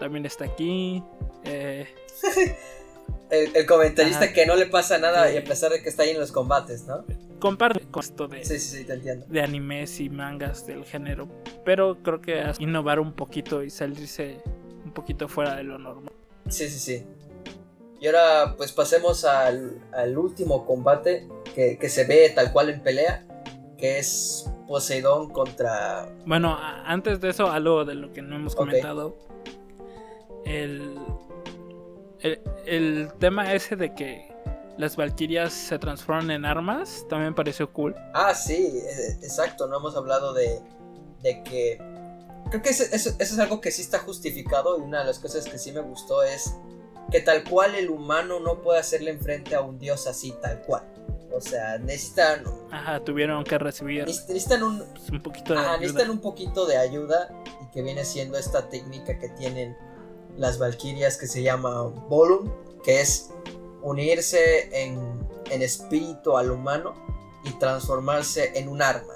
[0.00, 1.00] también está aquí.
[1.44, 1.86] Eh,
[3.30, 6.18] el, comentarista que no le pasa nada y a pesar de que está ahí en
[6.18, 7.04] los combates, ¿no?
[7.38, 9.26] Comparte con esto de, sí, sí, te entiendo.
[9.28, 11.28] de animes y mangas del género.
[11.64, 14.40] Pero creo que innovar un poquito y salirse
[14.92, 16.12] un poquito fuera de lo normal.
[16.48, 17.06] Sí, sí, sí.
[17.98, 23.24] Y ahora pues pasemos al, al último combate que, se ve tal cual en pelea,
[23.78, 26.08] que es Poseidón contra...
[26.26, 29.16] Bueno, antes de eso, algo de lo que no hemos comentado.
[30.44, 30.98] El,
[32.66, 34.28] el, tema ese de que
[34.76, 37.94] las valquirias se transforman en armas también pareció cool.
[38.14, 40.60] Ah, sí, e, exacto, no hemos hablado de,
[41.22, 41.91] de que...
[42.50, 45.44] Creo que eso, eso, es algo que sí está justificado y una de las cosas
[45.46, 46.54] que sí me gustó es
[47.10, 50.82] que tal cual el humano no puede hacerle enfrente a un dios así, tal cual.
[51.34, 52.44] O sea, necesitan.
[52.70, 54.06] Ajá, tuvieron que recibir.
[54.06, 57.30] Necesitan un, pues, un poquito de ajá, necesitan un poquito de ayuda.
[57.62, 59.76] Y que viene siendo esta técnica que tienen
[60.36, 62.50] las valquirias que se llama Volum.
[62.82, 63.30] Que es
[63.82, 66.94] unirse en, en espíritu al humano
[67.44, 69.14] y transformarse en un arma.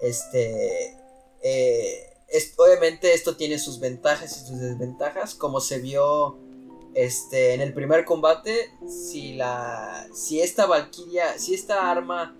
[0.00, 0.96] Este.
[1.42, 2.15] Eh,
[2.56, 5.34] obviamente esto tiene sus ventajas y sus desventajas.
[5.34, 6.36] Como se vio
[6.94, 10.06] este, en el primer combate, si la.
[10.14, 11.38] Si esta Valkyria.
[11.38, 12.34] Si esta arma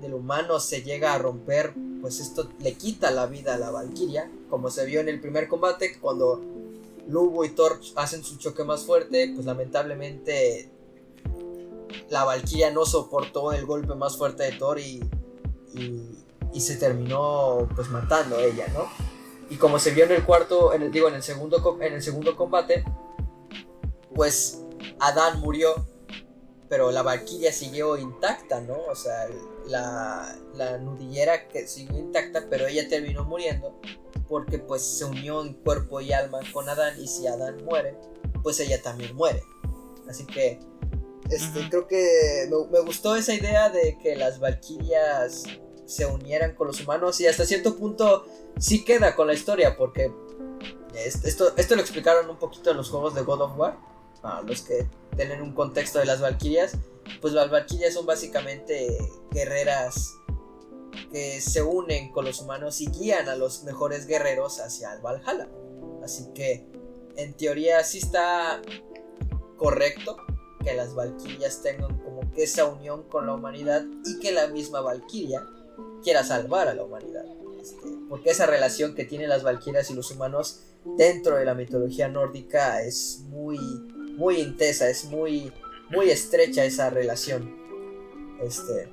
[0.00, 4.30] del humano se llega a romper, pues esto le quita la vida a la Valkyria,
[4.50, 6.42] como se vio en el primer combate, cuando
[7.08, 10.68] Lugo y Thor hacen su choque más fuerte, pues lamentablemente
[12.10, 15.02] la Valkyria no soportó el golpe más fuerte de Thor y,
[15.74, 18.86] y, se terminó pues matando ella, ¿no?
[19.52, 22.02] Y como se vio en el cuarto, en el, digo, en el segundo, en el
[22.02, 22.84] segundo combate,
[24.14, 24.62] pues
[24.98, 25.86] Adán murió,
[26.70, 28.78] pero la Valkyria siguió intacta, ¿no?
[28.88, 29.28] O sea,
[29.66, 33.78] la, la nudillera que siguió intacta, pero ella terminó muriendo
[34.26, 37.94] porque pues se unió en cuerpo y alma con Adán y si Adán muere,
[38.42, 39.42] pues ella también muere.
[40.08, 40.60] Así que
[41.30, 45.44] este, creo que me, gustó esa idea de que las Valkyrias
[45.92, 48.26] se unieran con los humanos y hasta cierto punto
[48.58, 50.12] sí queda con la historia porque
[50.94, 53.78] esto, esto lo explicaron un poquito en los juegos de God of War,
[54.22, 56.76] a los que tienen un contexto de las Valkyrias,
[57.20, 58.98] pues las Valkyrias son básicamente
[59.30, 60.14] guerreras
[61.10, 65.48] que se unen con los humanos y guían a los mejores guerreros hacia el Valhalla.
[66.02, 66.66] Así que
[67.16, 68.60] en teoría sí está
[69.56, 70.16] correcto
[70.62, 74.80] que las Valkyrias tengan como que esa unión con la humanidad y que la misma
[74.80, 75.46] Valkyria
[76.02, 77.24] quiera salvar a la humanidad.
[77.60, 80.62] Este, porque esa relación que tienen las Valkyrias y los humanos
[80.96, 83.58] dentro de la mitología nórdica es muy,
[84.16, 85.52] muy intensa, es muy,
[85.90, 87.56] muy estrecha esa relación.
[88.42, 88.92] Este,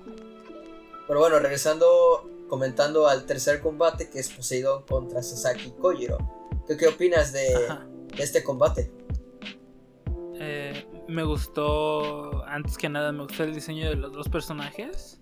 [1.07, 6.17] pero bueno, regresando, comentando al tercer combate que es Poseidón contra Sasaki Kojiro.
[6.67, 7.47] ¿Qué, qué opinas de,
[8.15, 8.91] de este combate?
[10.35, 15.19] Eh, me gustó, antes que nada, me gustó el diseño de los dos personajes.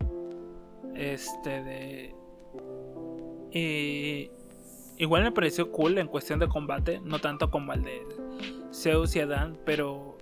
[0.98, 2.16] Este de...
[3.52, 4.32] Y
[4.98, 8.02] igual me pareció cool en cuestión de combate, no tanto como el de
[8.74, 10.18] Zeus y Adán, pero...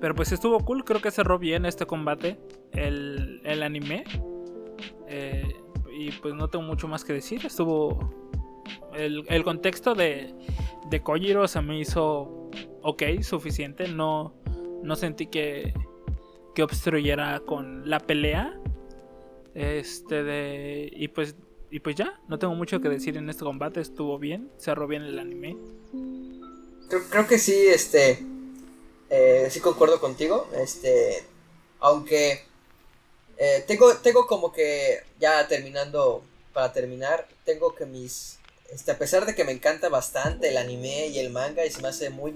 [0.00, 2.38] Pero pues estuvo cool, creo que cerró bien este combate,
[2.72, 4.04] el, el anime.
[5.06, 5.54] Eh,
[5.96, 8.12] y pues no tengo mucho más que decir, estuvo...
[8.94, 10.34] El, el contexto de,
[10.90, 12.50] de Kojiro se me hizo
[12.82, 14.34] ok, suficiente, no
[14.82, 15.72] no sentí que,
[16.54, 18.58] que obstruyera con la pelea.
[19.54, 20.90] Este de.
[20.92, 21.34] Y pues.
[21.70, 23.80] Y pues ya, no tengo mucho que decir en este combate.
[23.80, 25.56] Estuvo bien, cerró bien el anime.
[27.10, 28.18] Creo, que sí, este.
[29.08, 30.48] Eh, sí concuerdo contigo.
[30.54, 31.24] Este.
[31.80, 32.40] Aunque.
[33.38, 35.00] Eh, tengo, tengo como que.
[35.18, 36.22] Ya terminando.
[36.52, 37.26] Para terminar.
[37.44, 38.38] Tengo que mis.
[38.70, 41.64] Este, a pesar de que me encanta bastante el anime y el manga.
[41.64, 42.34] Y se me hace muy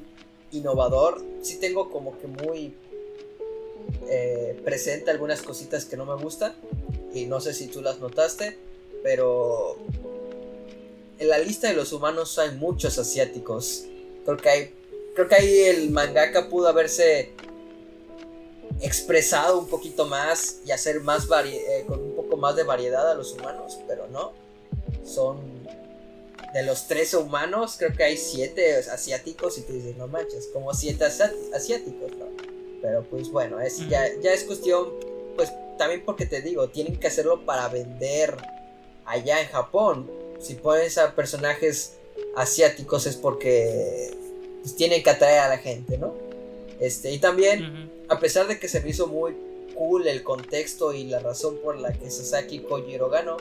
[0.52, 1.22] innovador.
[1.42, 2.74] Sí tengo como que muy
[4.09, 6.55] eh, presente algunas cositas que no me gustan.
[7.16, 8.59] Y no sé si tú las notaste.
[9.02, 9.76] Pero
[11.18, 13.85] en la lista de los humanos hay muchos asiáticos.
[14.24, 14.74] Creo que hay.
[15.14, 17.33] Creo que ahí el mangaka pudo haberse
[18.81, 23.14] expresado un poquito más y hacer más eh, con un poco más de variedad a
[23.14, 24.33] los humanos, pero no.
[25.05, 25.66] Son
[26.52, 30.72] de los tres humanos, creo que hay siete asiáticos y tú dices, no manches, como
[30.74, 32.26] siete asiáticos, ¿no?
[32.81, 34.90] Pero pues bueno, es, ya, ya es cuestión,
[35.37, 38.37] pues también porque te digo, tienen que hacerlo para vender
[39.05, 40.11] allá en Japón.
[40.40, 41.96] Si pones a personajes
[42.37, 44.14] asiáticos es porque
[44.62, 46.14] pues, tienen que atraer a la gente, ¿no?
[46.81, 49.35] Este, y también, a pesar de que se me hizo muy
[49.75, 53.37] cool el contexto y la razón por la que Sasaki Kojiro ganó,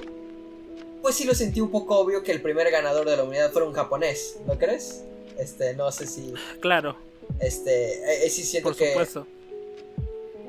[1.02, 3.68] pues sí lo sentí un poco obvio que el primer ganador de la unidad fuera
[3.68, 5.04] un japonés, ¿no crees?
[5.38, 6.34] Este, no sé si.
[6.62, 6.96] Claro.
[7.40, 8.90] Este, ahí sí siento Por que.
[8.90, 9.28] Supuesto.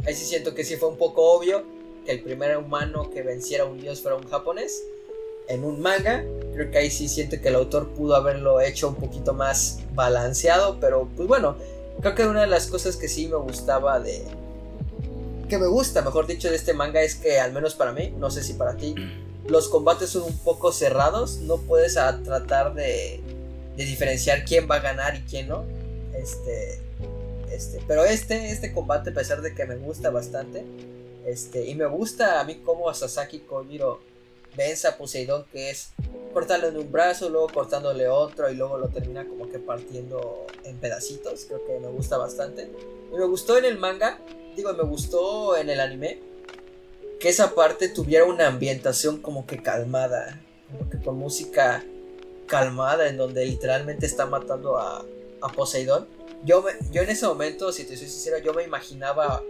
[0.06, 1.64] Ahí sí siento que sí fue un poco obvio
[2.04, 4.84] que el primer humano que venciera a un dios fuera un japonés.
[5.48, 8.96] En un manga, creo que ahí sí siento que el autor pudo haberlo hecho un
[8.96, 11.56] poquito más balanceado, pero pues bueno,
[12.00, 14.24] creo que una de las cosas que sí me gustaba de.
[15.48, 18.30] que me gusta, mejor dicho, de este manga es que, al menos para mí, no
[18.30, 18.94] sé si para ti,
[19.48, 23.20] los combates son un poco cerrados, no puedes tratar de,
[23.76, 25.64] diferenciar quién va a ganar y quién no.
[26.14, 26.80] Este,
[27.50, 30.64] este, pero este, este combate, a pesar de que me gusta bastante,
[31.26, 34.00] este, y me gusta a mí como Sasaki Kojiro
[34.56, 35.90] vence a Poseidón, que es
[36.32, 41.44] cortarle un brazo, luego cortándole otro y luego lo termina como que partiendo en pedacitos.
[41.46, 42.70] Creo que me gusta bastante.
[43.12, 44.18] Y me gustó en el manga,
[44.56, 46.20] digo, me gustó en el anime
[47.20, 50.40] que esa parte tuviera una ambientación como que calmada,
[50.70, 51.84] como que con música
[52.46, 55.04] calmada, en donde literalmente está matando a,
[55.40, 56.06] a Poseidón.
[56.44, 59.42] Yo, yo en ese momento, si te soy sincero, yo me imaginaba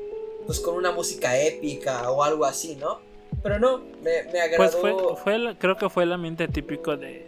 [0.46, 3.00] pues con una música épica o algo así, ¿no?
[3.42, 4.80] Pero no, me, me agradó.
[4.80, 7.26] Pues fue, creo que fue el ambiente típico de,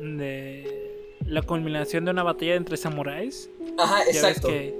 [0.00, 3.48] de la culminación de una batalla entre samuráis.
[3.78, 4.48] Ajá, exacto.
[4.48, 4.74] que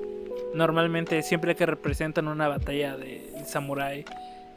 [0.53, 4.05] normalmente siempre que representan una batalla de samurái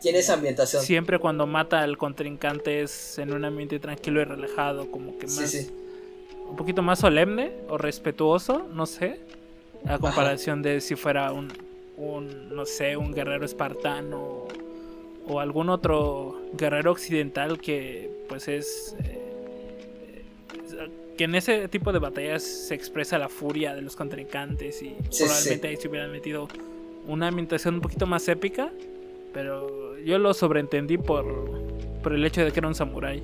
[0.01, 0.83] tiene esa ambientación.
[0.83, 5.35] Siempre cuando mata al contrincante es en un ambiente tranquilo y relajado, como que más.
[5.35, 5.71] Sí, sí.
[6.49, 9.19] Un poquito más solemne o respetuoso, no sé.
[9.85, 11.51] A comparación de si fuera un,
[11.97, 14.45] un, no sé, un guerrero espartano
[15.27, 19.27] o algún otro guerrero occidental que pues es eh,
[21.17, 25.67] que en ese tipo de batallas se expresa la furia de los contrincantes y probablemente
[25.67, 26.47] ahí se hubieran metido
[27.07, 28.69] una ambientación un poquito más épica,
[29.33, 31.25] pero yo lo sobreentendí por,
[32.03, 33.23] por el hecho de que era un samurái.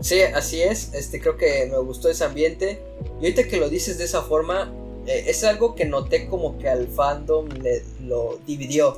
[0.00, 2.80] Sí, así es, este creo que me gustó ese ambiente
[3.20, 4.72] y ahorita que lo dices de esa forma,
[5.06, 8.96] eh, es algo que noté como que al fandom le, lo dividió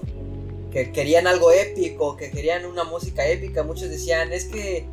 [0.71, 3.63] que querían algo épico, que querían una música épica.
[3.63, 4.87] Muchos decían, es que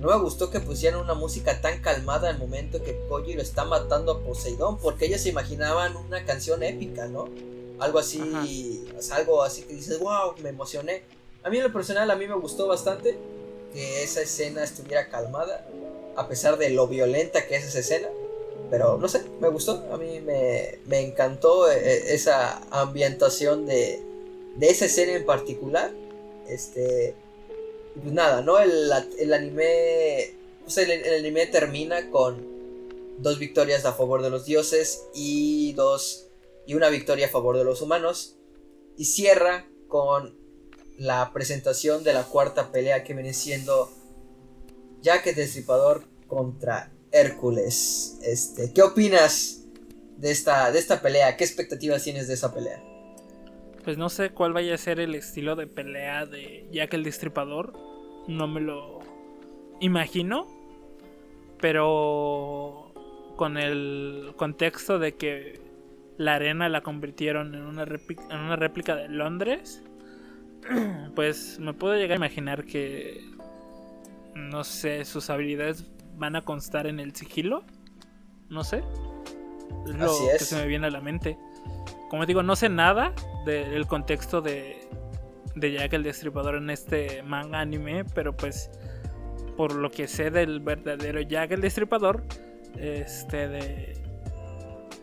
[0.00, 3.64] no me gustó que pusieran una música tan calmada al momento que Koji lo está
[3.64, 7.28] matando a Poseidón, porque ellos se imaginaban una canción épica, ¿no?
[7.78, 11.02] Algo así, algo así que dices, wow, me emocioné.
[11.42, 13.16] A mí en lo personal, a mí me gustó bastante
[13.74, 15.68] que esa escena estuviera calmada,
[16.16, 18.08] a pesar de lo violenta que es esa escena.
[18.70, 24.00] Pero no sé, me gustó, a mí me, me encantó eh, esa ambientación de,
[24.56, 25.92] de esa escena en particular.
[26.48, 27.14] Este.
[28.00, 28.58] Pues nada, ¿no?
[28.58, 28.90] El,
[29.32, 30.34] anime.
[30.62, 32.54] Pues el, anime termina con
[33.18, 36.28] dos victorias a favor de los dioses y dos.
[36.66, 38.36] y una victoria a favor de los humanos.
[38.96, 40.43] Y cierra con
[40.96, 43.92] la presentación de la cuarta pelea que viene siendo
[45.02, 48.18] Jack el Destripador contra Hércules.
[48.22, 49.62] Este, ¿qué opinas
[50.16, 51.36] de esta, de esta pelea?
[51.36, 52.82] ¿Qué expectativas tienes de esa pelea?
[53.84, 57.74] pues no sé cuál vaya a ser el estilo de pelea de Jack el Destripador.
[58.26, 59.00] No me lo
[59.80, 60.46] imagino.
[61.60, 62.92] Pero
[63.36, 65.60] con el contexto de que
[66.16, 69.82] la arena la convirtieron en una, en una réplica de Londres,
[71.14, 73.24] pues me puedo llegar a imaginar que,
[74.34, 75.86] no sé, sus habilidades
[76.16, 77.64] van a constar en el sigilo.
[78.48, 78.82] No sé.
[79.86, 81.38] Es lo que se me viene a la mente.
[82.10, 83.12] Como digo, no sé nada
[83.44, 84.88] del contexto de,
[85.56, 88.70] de Jack el Destripador en este manga anime, pero pues
[89.56, 92.22] por lo que sé del verdadero Jack el Destripador,
[92.76, 94.04] este de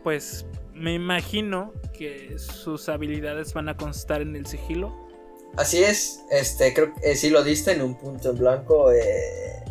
[0.03, 5.10] pues me imagino que sus habilidades van a constar en el sigilo.
[5.57, 8.91] Así es, este creo que sí lo diste en un punto en blanco.
[8.91, 9.63] Eh,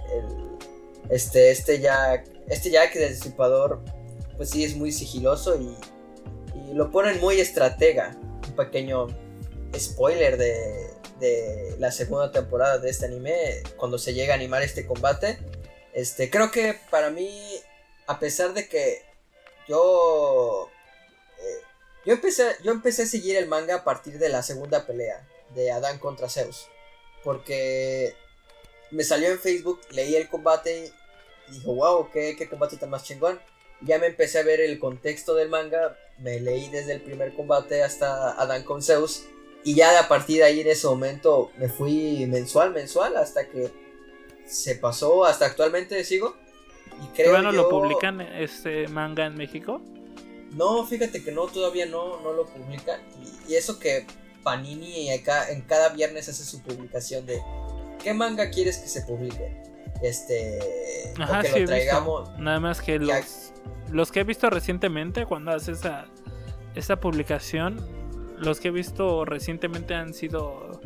[1.09, 3.83] este, este Jack, este Jack el Destripador,
[4.37, 8.15] pues sí es muy sigiloso y lo ponen muy estratega.
[8.47, 9.07] Un pequeño
[9.77, 14.87] spoiler de, de la segunda temporada de este anime, cuando se llega a animar este
[14.87, 15.39] combate.
[15.95, 17.31] Este, creo que para mí,
[18.07, 19.03] a pesar de que
[19.67, 20.69] yo
[21.39, 21.63] eh,
[22.05, 25.71] yo empecé, yo empecé a seguir el manga a partir de la segunda pelea de
[25.71, 26.67] Adán contra Zeus.
[27.25, 28.15] Porque
[28.91, 30.93] me salió en Facebook, leí el combate
[31.49, 33.41] y dije, wow, qué, qué combate tan más chingón.
[33.83, 37.83] Ya me empecé a ver el contexto del manga me leí desde el primer combate
[37.83, 39.25] hasta Adán con Zeus.
[39.65, 43.71] Y ya a partir de ahí en ese momento me fui mensual, mensual, hasta que
[44.47, 46.35] se pasó, hasta actualmente sigo.
[47.03, 49.81] Y creo no lo publican este manga en México?
[50.53, 53.01] No, fíjate que no, todavía no, no lo publican.
[53.49, 54.07] Y, eso que
[54.43, 57.41] Panini acá, en cada viernes hace su publicación de
[58.03, 59.63] qué manga quieres que se publique.
[60.03, 60.59] Este,
[61.19, 62.39] Ajá, que lo traigamos.
[62.39, 63.53] Nada más que los
[63.93, 66.07] los que he visto recientemente, cuando hace esa,
[66.75, 67.85] esa publicación,
[68.39, 70.81] los que he visto recientemente han sido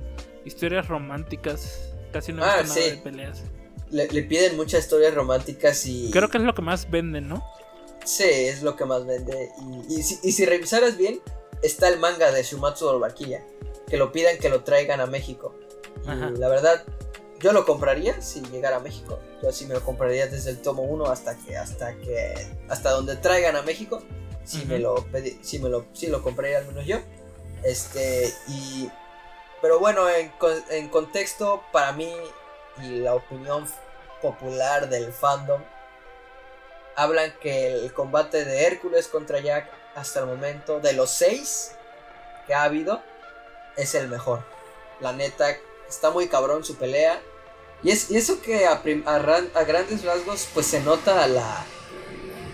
[0.45, 1.95] historias románticas.
[2.13, 3.43] Casi no he ah, visto nada de peleas.
[3.91, 6.11] Le, piden muchas historias románticas y.
[6.11, 7.45] Creo que es lo que más venden, ¿no?
[8.05, 9.51] Sí, es lo que más vende.
[9.89, 11.21] Y, si, revisaras bien,
[11.65, 13.09] está el manga de Shumatsu o
[13.89, 15.55] Que lo pidan que lo traigan a México.
[16.05, 16.85] Y la verdad,
[17.41, 19.19] yo lo compraría si llegara a México.
[19.43, 22.35] Yo sí me lo compraría desde el tomo 1 hasta que hasta que
[22.69, 24.03] hasta donde traigan a México.
[24.45, 26.99] Si me lo pedí, si me lo si lo compraría al menos yo.
[27.63, 28.91] Este y
[29.63, 30.31] pero bueno, en,
[30.71, 32.13] en contexto para mí
[32.83, 33.67] y la opinión
[34.21, 35.63] popular del fandom
[36.97, 41.73] hablan que el combate de Hércules contra Jack hasta el momento de los seis
[42.47, 43.03] que ha habido
[43.77, 44.45] es el mejor.
[45.01, 45.57] La neta
[45.89, 47.21] está muy cabrón su pelea.
[47.83, 51.65] Y, es, eso que a, a, grandes rasgos pues se nota la,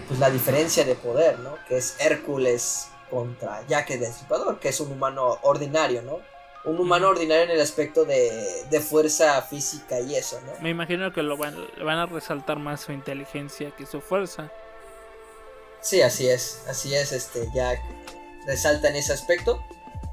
[0.09, 1.57] pues, la diferencia de poder, ¿no?
[1.69, 6.21] Que es Hércules contra Jack el Destripador, que es un humano ordinario, ¿no?
[6.65, 10.53] Un humano ordinario en el aspecto de, de fuerza física y eso, ¿no?
[10.61, 14.51] Me imagino que lo van, van a resaltar más su inteligencia que su fuerza.
[15.83, 17.49] Sí, así es, así es, este
[18.47, 19.63] resalta en ese aspecto.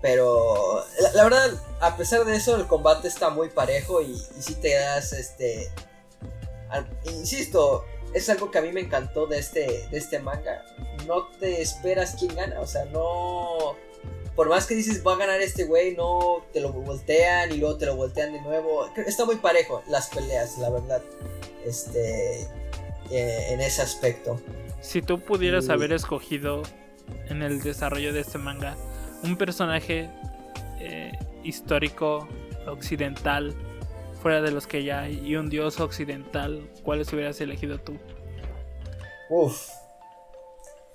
[0.01, 4.76] Pero la, verdad, a pesar de eso, el combate está muy parejo y, si te
[4.76, 5.72] das este.
[7.05, 10.63] insisto, es algo que a mí me encantó de este, de este manga.
[11.07, 13.76] No te esperas quién gana, o sea, no.
[14.36, 17.78] Por más que dices va a ganar este güey, no te lo voltean y luego
[17.78, 18.88] te lo voltean de nuevo.
[18.95, 21.01] Está muy parejo las peleas, la verdad.
[21.65, 22.47] Este.
[23.09, 24.39] Eh, en ese aspecto.
[24.88, 26.62] Si tú pudieras haber escogido
[27.28, 28.78] en el desarrollo de este manga
[29.22, 30.10] un personaje
[30.80, 31.12] eh,
[31.44, 32.26] histórico
[32.66, 33.54] occidental
[34.22, 37.98] fuera de los que ya hay y un dios occidental, ¿cuáles hubieras elegido tú?
[39.30, 39.68] Uf.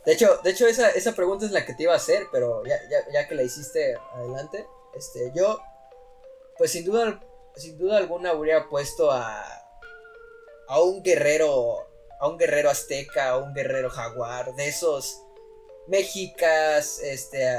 [0.06, 2.64] De hecho, de hecho esa, esa pregunta es la que te iba a hacer, pero
[2.64, 2.76] ya,
[3.12, 4.64] ya, que la hiciste adelante,
[4.94, 5.60] este, yo,
[6.56, 7.20] pues sin duda,
[7.56, 9.44] sin duda alguna hubiera puesto a,
[10.68, 11.91] a un guerrero,
[12.22, 15.24] a un guerrero azteca, a un guerrero jaguar, de esos
[15.88, 17.52] mexicas, este,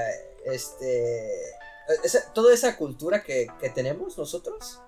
[0.45, 1.29] este,
[2.33, 4.79] toda esa cultura que, tenemos nosotros.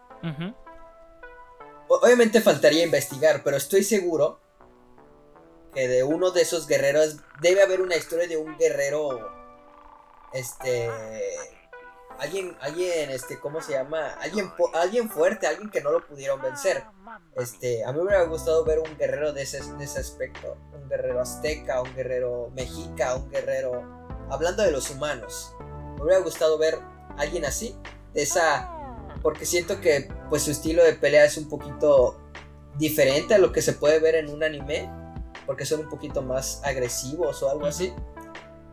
[1.90, 4.40] Obviamente faltaría investigar, pero estoy seguro
[5.74, 9.30] que de uno de esos guerreros debe haber una historia de un guerrero,
[10.32, 10.90] este,
[12.20, 14.14] alguien, alguien, este, ¿cómo se llama?
[14.22, 16.84] Alguien, alguien fuerte, alguien que no lo pudieron vencer.
[17.36, 20.88] Este, a mí me hubiera gustado ver un guerrero de ese, de ese aspecto, un
[20.90, 25.56] guerrero azteca, un guerrero mexica, un guerrero hablando de los humanos,
[25.96, 26.80] me hubiera gustado ver
[27.18, 27.76] alguien así,
[28.14, 28.72] de esa,
[29.22, 32.20] porque siento que pues su estilo de pelea es un poquito
[32.78, 34.90] diferente a lo que se puede ver en un anime,
[35.46, 37.94] porque son un poquito más agresivos o algo así,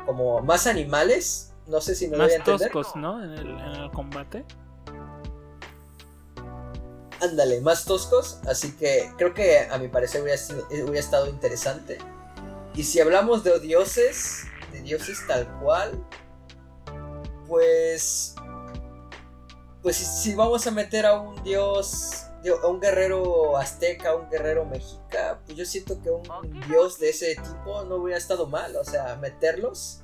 [0.06, 2.70] como más animales, no sé si me más voy a entender.
[2.70, 3.22] toscos, ¿no?
[3.22, 4.44] En el, combate.
[7.20, 10.40] Ándale, más toscos, así que creo que a mi parecer hubiera,
[10.84, 11.98] hubiera estado interesante.
[12.74, 16.04] Y si hablamos de dioses, de dioses tal cual,
[17.46, 18.34] pues,
[19.82, 22.24] pues si, vamos a meter a un dios,
[22.62, 27.36] a un guerrero azteca, un guerrero mexica, pues yo siento que un dios de ese
[27.36, 30.01] tipo no hubiera estado mal, o sea, meterlos,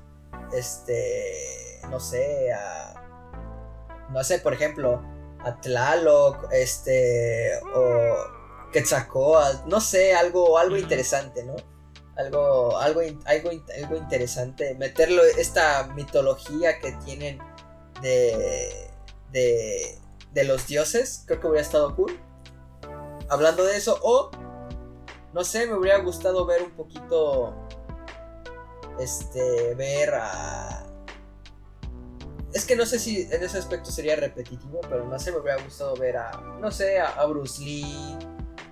[0.52, 2.94] este, no sé, a,
[4.10, 5.02] no sé, por ejemplo,
[5.40, 11.56] a Tlaloc, este, o Quetzalcóatl, no sé, algo, algo interesante, ¿no?
[12.18, 17.38] algo, algo, algo, algo interesante, meterlo, esta mitología que tienen
[18.02, 18.90] de,
[19.30, 19.98] de,
[20.32, 22.18] de los dioses, creo que hubiera estado cool.
[23.28, 24.30] Hablando de eso, o,
[25.32, 27.54] no sé, me hubiera gustado ver un poquito,
[29.00, 30.84] este, ver a...
[32.54, 35.62] Es que no sé si en ese aspecto sería repetitivo, pero no sé, me hubiera
[35.62, 36.30] gustado ver a,
[36.60, 38.16] no sé, a Bruce Lee,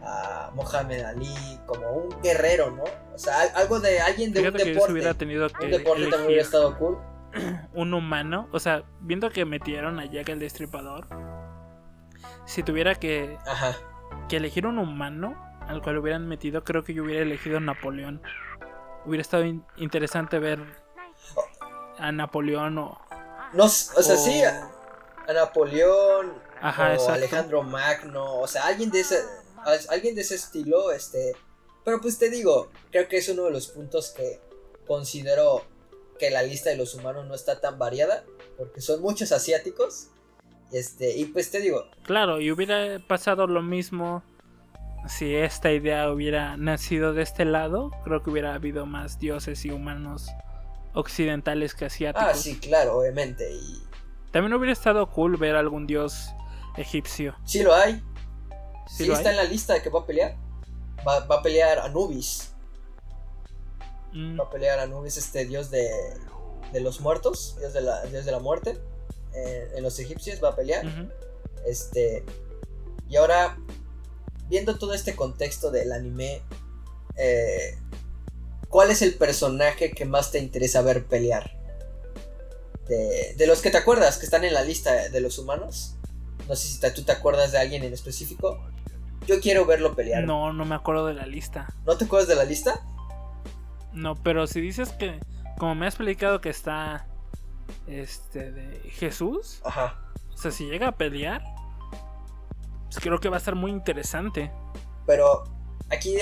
[0.07, 1.35] a Mohamed Ali
[1.67, 2.85] como un guerrero, ¿no?
[3.15, 4.93] O sea, algo de alguien de un deporte.
[4.93, 6.99] hubiera tenido que un deporte también hubiera estado cool.
[7.75, 11.07] Un humano, o sea, viendo que metieron a Jack el Destripador,
[12.47, 13.77] si tuviera que, Ajá.
[14.29, 18.23] que elegir un humano al cual hubieran metido, creo que yo hubiera elegido Napoleón.
[19.07, 19.45] Hubiera estado
[19.77, 20.61] interesante ver
[21.99, 23.01] a Napoleón o.
[23.53, 24.71] No, o sea, sí, a,
[25.33, 29.17] Napoleón Ajá, o Alejandro Magno, o sea, alguien de ese
[29.89, 31.33] alguien de ese estilo, este,
[31.85, 34.41] pero pues te digo, creo que es uno de los puntos que
[34.87, 35.65] considero
[36.19, 38.25] que la lista de los humanos no está tan variada,
[38.57, 40.09] porque son muchos asiáticos,
[40.73, 41.85] este, y pues te digo.
[42.05, 44.23] Claro, y hubiera pasado lo mismo
[45.09, 49.71] si esta idea hubiera nacido de este lado, creo que hubiera habido más dioses y
[49.71, 50.29] humanos
[50.95, 52.29] occidentales que asiáticos.
[52.29, 53.51] Ah, sí, claro, obviamente.
[53.53, 53.83] Y...
[54.31, 56.31] También hubiera estado cool ver algún dios
[56.77, 57.37] egipcio.
[57.45, 58.03] Sí lo hay.
[58.89, 60.37] Sí, está en la lista de que va a pelear.
[61.07, 62.53] Va, a pelear Anubis.
[64.13, 64.39] Mm.
[64.39, 65.89] Va a pelear Anubis, este dios de,
[66.73, 68.79] de los muertos, dios de la, dios de la muerte.
[69.35, 70.85] Eh, en los egipcios va a pelear.
[71.67, 72.25] Este.
[73.09, 73.59] Y ahora,
[74.49, 76.43] viendo todo este contexto del anime,
[77.17, 77.79] eh,
[78.69, 81.57] ¿cuál es el personaje que más te interesa ver pelear?
[82.89, 85.97] De, de, los que te acuerdas, que están en la lista de los humanos.
[86.49, 88.61] No sé si tú te acuerdas de alguien en específico.
[89.27, 90.25] Yo quiero verlo pelear.
[90.25, 91.67] No, no me acuerdo de la lista.
[91.85, 92.87] ¿No te acuerdas de la lista?
[93.93, 95.19] No, pero si dices que,
[95.59, 97.09] como me has explicado que está,
[97.87, 99.61] este, de Jesús.
[99.65, 99.99] Ajá.
[100.33, 101.43] O sea, si llega a pelear,
[102.87, 104.53] pues creo que va a estar muy interesante.
[105.07, 105.45] Pero
[105.91, 106.17] aquí,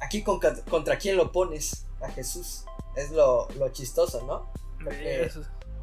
[0.00, 2.64] aquí contra, quién lo pones a Jesús.
[2.96, 4.52] Es lo, chistoso, ¿no?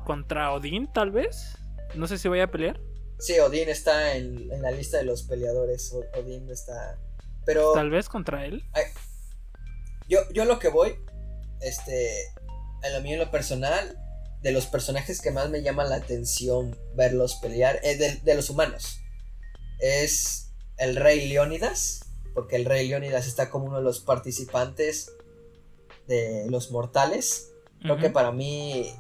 [0.06, 1.58] Contra Odín, tal vez.
[1.96, 2.80] No sé si voy a pelear.
[3.20, 5.94] Sí, Odín está en, la lista de los peleadores.
[6.18, 6.98] Odín está.
[7.46, 7.74] Pero.
[7.74, 8.64] Tal vez contra él.
[10.08, 10.96] yo, yo lo que voy.
[11.62, 12.34] Este.
[12.84, 14.00] En lo mío, en lo personal.
[14.42, 18.50] de los personajes que más me llama la atención verlos pelear, eh, de, de, los
[18.50, 19.00] humanos,
[19.80, 25.12] es el rey Leónidas, porque el rey Leónidas está como uno de los participantes
[26.08, 27.52] de los mortales.
[27.82, 28.94] Creo que para mí,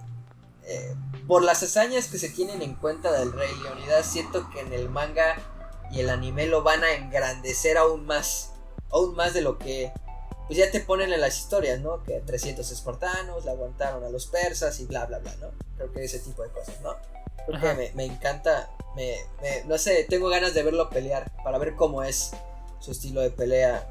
[0.65, 0.95] eh,
[1.27, 4.89] por las hazañas que se tienen en cuenta del rey Leónidas, siento que en el
[4.89, 5.37] manga
[5.91, 8.51] y el anime lo van a engrandecer aún más,
[8.89, 9.91] aún más de lo que
[10.47, 12.03] pues ya te ponen en las historias, ¿no?
[12.03, 15.51] Que 300 espartanos le aguantaron a los persas y bla, bla, bla, ¿no?
[15.77, 16.95] Creo que ese tipo de cosas, ¿no?
[17.45, 21.57] Creo que me, me, encanta, me, me, no sé, tengo ganas de verlo pelear para
[21.57, 22.31] ver cómo es
[22.79, 23.87] su estilo de pelea.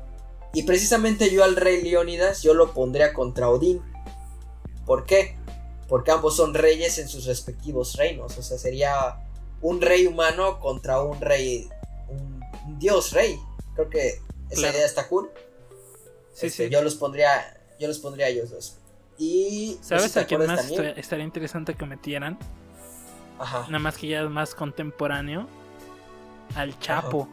[0.55, 3.83] Y precisamente yo al rey Leónidas yo lo pondría contra Odín.
[4.85, 5.37] ¿Por qué?
[5.89, 8.37] Porque ambos son reyes en sus respectivos reinos.
[8.37, 9.17] O sea, sería
[9.63, 11.69] un rey humano contra un rey,
[12.09, 13.39] un, dios rey.
[13.75, 15.31] Creo que esa idea está cool.
[16.35, 16.71] Sí, este, sí.
[16.71, 18.77] Yo los pondría, yo los pondría a ellos dos.
[19.17, 22.39] Y ¿sabes a quién más estaría interesante que metieran?
[23.43, 23.65] Ajá.
[23.67, 25.49] Nada más que ya es más contemporáneo.
[26.55, 27.29] Al Chapo.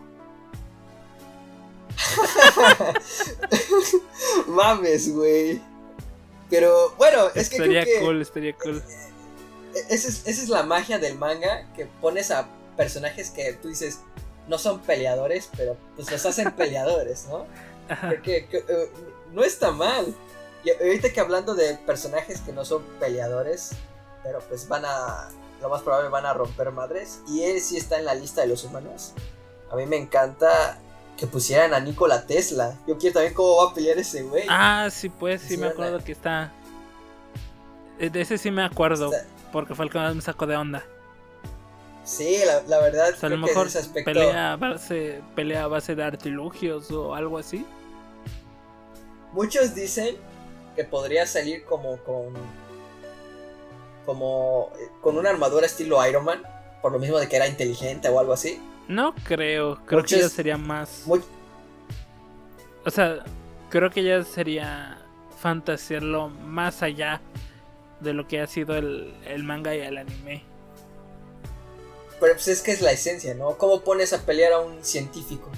[4.47, 5.61] Mames, güey.
[6.49, 7.57] Pero bueno, es que.
[7.57, 8.81] Estaría cool, estaría cool.
[9.75, 13.67] E-, esa es, esa es la magia del manga, que pones a personajes que tú
[13.67, 13.99] dices
[14.47, 17.45] no son peleadores, pero pues los hacen peleadores, ¿no?
[18.23, 18.91] Que, eh,
[19.31, 20.15] no está mal.
[20.63, 23.71] Y ahorita que hablando de personajes que no son peleadores,
[24.23, 25.29] pero pues van a,
[25.61, 28.47] lo más probable van a romper madres, y él sí está en la lista de
[28.47, 29.13] los humanos.
[29.71, 30.79] A mí me encanta
[31.17, 32.77] que pusieran a Nikola Tesla.
[32.87, 34.45] Yo quiero también cómo va a pelear ese güey.
[34.47, 36.51] Ah, sí, pues, sí, me acuerdo que está.
[37.99, 39.11] Eh, de ese sí me acuerdo,
[39.51, 40.83] porque fue el que más me sacó de onda.
[42.05, 43.13] Sí, la, verdad.
[43.21, 43.67] a lo mejor
[44.03, 47.65] pelea, a base, pelea a base de artilugios o algo así.
[49.33, 50.15] Muchos dicen
[50.75, 52.33] que podría salir como con.
[54.05, 54.71] Como.
[54.79, 56.43] Eh, con una armadura estilo Iron Man.
[56.81, 58.61] Por lo mismo de que era inteligente o algo así.
[58.87, 61.03] No creo, creo que ya sería más.
[62.85, 63.23] O sea,
[63.69, 64.97] creo que ya sería
[65.39, 67.21] fantasearlo más allá
[67.99, 70.43] de lo que ha sido el, manga y el anime.
[72.19, 73.57] Pero pues es que es la esencia, ¿no?
[73.57, 75.49] ¿Cómo pones a pelear a un científico?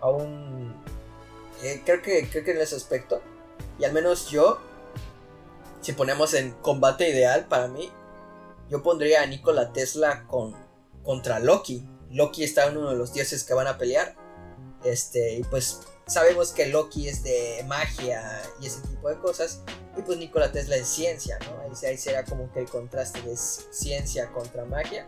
[0.00, 0.74] A un...
[1.62, 3.20] Eh, creo, que, creo que en ese aspecto.
[3.78, 4.58] Y al menos yo,
[5.86, 7.92] si ponemos en combate ideal para mí,
[8.68, 10.52] yo pondría a Nikola Tesla con,
[11.04, 11.88] contra Loki.
[12.10, 14.16] Loki está en uno de los dioses que van a pelear.
[14.82, 19.62] Este, y pues sabemos que Loki es de magia y ese tipo de cosas.
[19.96, 21.60] Y pues Nikola Tesla es ciencia, ¿no?
[21.60, 25.06] Ahí, ahí será como que el contraste de ciencia contra magia.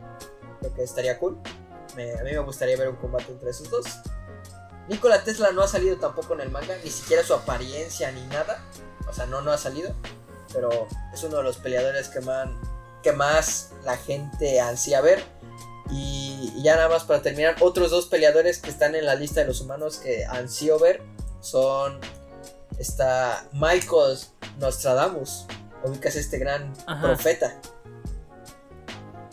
[0.61, 1.41] Creo que estaría cool.
[1.95, 3.85] a mí me gustaría ver un combate entre esos dos.
[4.89, 8.63] Nikola Tesla no ha salido tampoco en el manga, ni siquiera su apariencia ni nada.
[9.09, 9.93] O sea, no, no ha salido.
[10.53, 12.49] Pero es uno de los peleadores que más,
[13.03, 15.23] que más la gente ansía ver.
[15.91, 19.47] Y, ya nada más para terminar, otros dos peleadores que están en la lista de
[19.47, 21.03] los humanos que ansío ver
[21.41, 22.01] son.
[22.79, 24.19] Está Michael
[24.59, 25.47] Nostradamus.
[25.85, 27.61] Ubicas este gran profeta.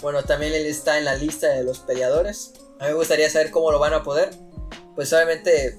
[0.01, 2.53] Bueno, también él está en la lista de los peleadores.
[2.79, 4.31] A mí me gustaría saber cómo lo van a poder.
[4.95, 5.77] Pues obviamente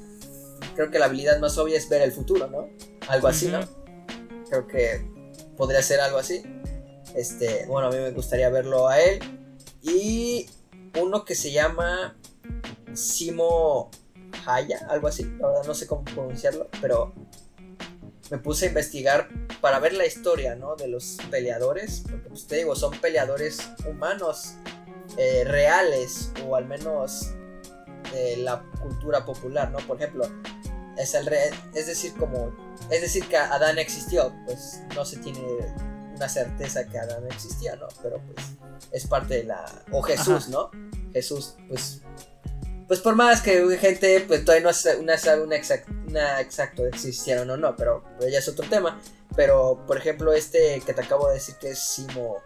[0.74, 2.68] creo que la habilidad más obvia es ver el futuro, ¿no?
[3.08, 3.60] Algo así, ¿no?
[4.48, 5.15] Creo que
[5.56, 6.42] podría ser algo así.
[7.14, 9.20] Este, bueno, a mí me gustaría verlo a él.
[9.82, 10.48] Y
[11.00, 12.16] uno que se llama
[12.94, 13.90] Simo
[14.46, 17.12] Haya, algo así, la verdad no sé cómo pronunciarlo, pero
[18.30, 19.28] me puse a investigar
[19.60, 20.76] para ver la historia, ¿no?
[20.76, 24.54] De los peleadores, porque pues te digo, son peleadores humanos
[25.16, 27.30] eh, reales, o al menos
[28.12, 29.78] de la cultura popular, ¿no?
[29.78, 30.28] Por ejemplo,
[30.96, 31.28] es, el
[31.74, 32.54] es decir, como,
[32.90, 35.40] es decir que Adán existió, pues no se tiene
[36.14, 37.88] una certeza que Adán existía, ¿no?
[38.02, 38.46] Pero pues
[38.92, 39.84] es parte de la...
[39.92, 40.70] O Jesús, ¿no?
[41.12, 42.02] Jesús, pues...
[42.88, 45.56] Pues por más que gente, pues todavía no sabe una, una,
[46.06, 49.00] una exacto existieron o no, pero, ya es otro tema.
[49.34, 52.36] Pero, por ejemplo, este que te acabo de decir que es Simo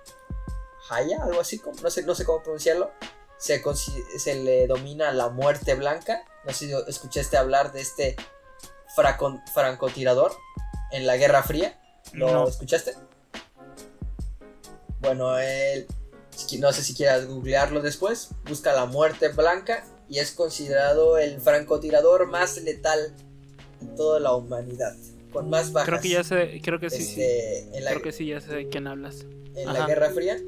[0.88, 2.90] Haya, algo así, como, no, sé, no sé cómo pronunciarlo,
[3.36, 3.62] se,
[4.18, 6.24] se le domina la muerte blanca.
[6.46, 8.16] No sé si escuchaste hablar de este
[8.94, 10.32] francotirador
[10.92, 11.78] en la Guerra Fría.
[12.12, 12.94] ¿Lo escuchaste?
[15.00, 15.86] Bueno, él
[16.58, 22.26] no sé si quieras googlearlo después, busca la muerte blanca y es considerado el francotirador
[22.28, 23.14] más letal
[23.80, 24.96] de toda la humanidad,
[25.32, 25.88] con más bajas.
[25.88, 27.22] Creo que ya sé, creo que sí, sí.
[27.22, 29.26] Este, creo que sí ya sé de quién hablas.
[29.54, 30.38] En la Guerra Fría.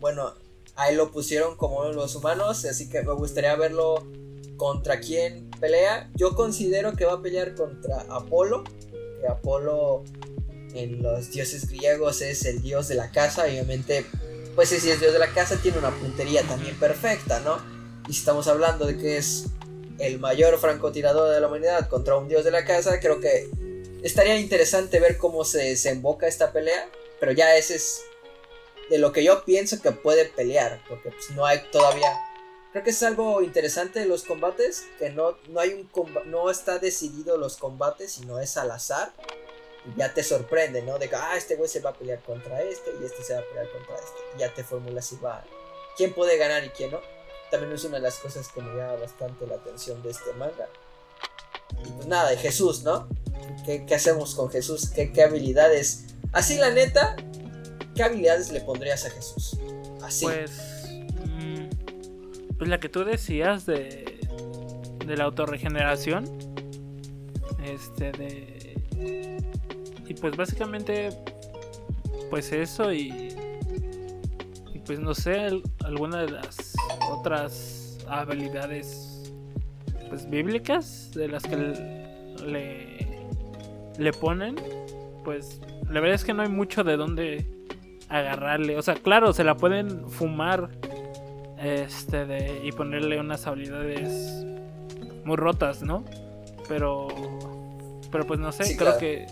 [0.00, 0.34] Bueno,
[0.74, 4.06] ahí lo pusieron como los humanos, así que me gustaría verlo
[4.62, 6.08] contra quién pelea.
[6.14, 8.62] Yo considero que va a pelear contra Apolo,
[9.20, 10.04] que Apolo
[10.72, 14.06] en los dioses griegos es el dios de la casa, obviamente,
[14.54, 17.60] pues si es dios de la casa tiene una puntería también perfecta, ¿no?
[18.08, 19.46] Y si estamos hablando de que es
[19.98, 23.50] el mayor francotirador de la humanidad contra un dios de la casa, creo que
[24.04, 26.88] estaría interesante ver cómo se desemboca esta pelea,
[27.18, 28.02] pero ya ese es
[28.90, 32.16] de lo que yo pienso que puede pelear, porque pues no hay todavía
[32.72, 35.88] creo que es algo interesante de los combates, que no, no hay un
[36.26, 39.12] no está decidido los combates, sino es al azar.
[39.84, 40.98] Y ya te sorprende, ¿no?
[40.98, 43.40] De que, ah, este güey se va a pelear contra este y este se va
[43.40, 44.20] a pelear contra este.
[44.36, 45.44] Y ya te formulas y va.
[45.96, 47.00] ¿Quién puede ganar y quién no?
[47.50, 50.68] También es una de las cosas que me llama bastante la atención de este manga.
[51.84, 53.08] Y pues nada, de Jesús, ¿no?
[53.66, 54.88] ¿Qué, hacemos con Jesús?
[54.88, 56.04] ¿Qué, ¿Qué habilidades?
[56.32, 57.16] Así la neta,
[57.94, 59.58] ¿qué habilidades le pondrías a Jesús?
[60.00, 60.26] Así.
[60.26, 60.71] Pues
[62.62, 64.20] pues la que tú decías de,
[65.04, 66.26] de la autorregeneración.
[67.64, 69.56] Este, de.
[70.06, 71.08] Y pues básicamente,
[72.30, 73.34] pues eso y.
[74.72, 76.76] Y pues no sé, alguna de las
[77.10, 79.32] otras habilidades
[80.08, 81.56] pues bíblicas de las que
[82.46, 83.26] le,
[83.98, 84.54] le ponen.
[85.24, 85.60] Pues
[85.90, 87.44] la verdad es que no hay mucho de dónde
[88.08, 88.78] agarrarle.
[88.78, 90.70] O sea, claro, se la pueden fumar
[91.62, 94.44] este de, y ponerle unas habilidades
[95.24, 96.04] muy rotas, ¿no?
[96.68, 97.08] Pero
[98.10, 99.26] pero pues no sé, creo que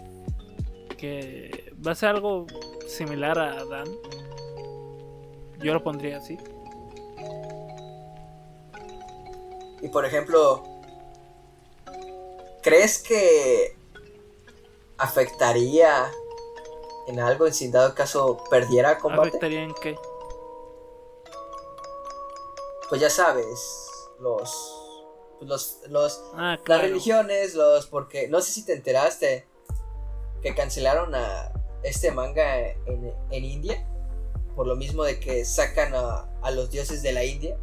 [0.97, 2.47] que va a ser algo
[2.87, 3.89] similar a Dan.
[5.59, 6.39] Yo lo pondría así.
[9.83, 10.63] Y por ejemplo,
[12.63, 13.77] ¿crees que
[14.99, 16.11] afectaría
[17.09, 19.29] en algo en si dado caso perdiera combate?
[19.29, 19.97] ¿Afectaría en qué?
[22.91, 23.89] Pues ya sabes,
[24.19, 24.53] los,
[25.39, 29.47] pues los, los ah, las religiones, los, porque no sé si te enteraste
[30.43, 31.53] que cancelaron a
[31.85, 33.87] este manga en, en India,
[34.57, 37.57] por lo mismo de que sacan a, a, los dioses de la India,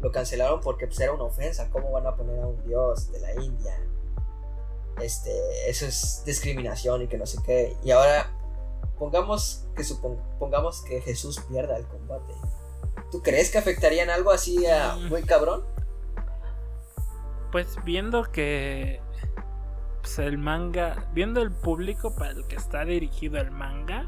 [0.00, 3.20] lo cancelaron porque pues, era una ofensa, ¿cómo van a poner a un dios de
[3.20, 3.80] la India?
[5.00, 7.76] Este, eso es discriminación y que no sé qué.
[7.84, 8.32] Y ahora
[8.98, 12.34] pongamos que supongamos que Jesús pierda el combate.
[13.10, 15.64] ¿Tú crees que afectarían algo así a muy cabrón?
[17.50, 19.00] Pues viendo que
[20.00, 24.06] pues, el manga, viendo el público para el que está dirigido el manga,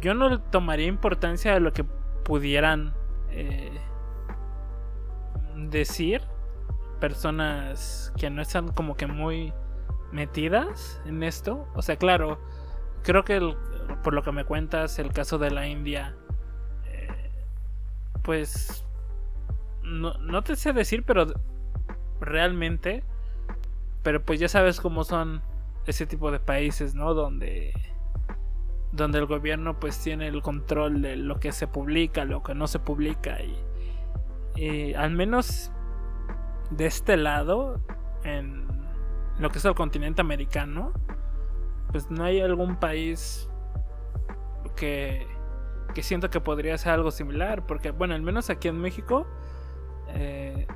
[0.00, 1.84] yo no tomaría importancia de lo que
[2.24, 2.94] pudieran
[3.30, 3.78] eh,
[5.56, 6.22] decir
[7.00, 9.52] personas que no están como que muy
[10.12, 11.68] metidas en esto.
[11.74, 12.38] O sea, claro,
[13.02, 13.54] creo que
[14.02, 16.16] por lo que me cuentas, el caso de la India
[18.22, 18.86] pues
[19.82, 21.26] no, te sé decir, pero
[22.20, 23.02] realmente,
[24.02, 25.42] pero pues ya sabes cómo son
[25.86, 27.14] ese tipo de países, ¿no?
[27.14, 27.72] Donde
[28.92, 32.66] donde el gobierno pues tiene el control de lo que se publica, lo que no
[32.66, 33.38] se publica
[34.56, 35.70] y, al menos
[36.70, 37.80] de este lado
[38.24, 38.66] en
[39.38, 40.92] lo que es el continente americano,
[41.92, 43.48] pues no hay algún país
[44.76, 45.26] que
[45.92, 49.26] que siento que podría ser algo similar, porque bueno, al menos aquí en México,
[50.08, 50.66] eh,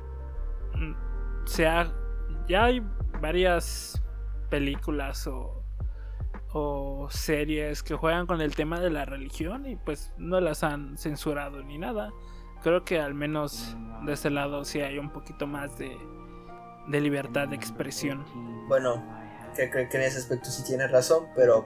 [2.47, 2.81] ya hay
[3.21, 4.01] varias
[4.49, 5.63] películas o,
[6.53, 10.97] o series que juegan con el tema de la religión y pues no las han
[10.97, 12.11] censurado ni nada.
[12.63, 15.97] Creo que al menos de ese lado sí hay un poquito más de,
[16.87, 18.25] de libertad de expresión.
[18.67, 19.03] Bueno,
[19.55, 21.65] creo que en ese aspecto sí tienes razón, pero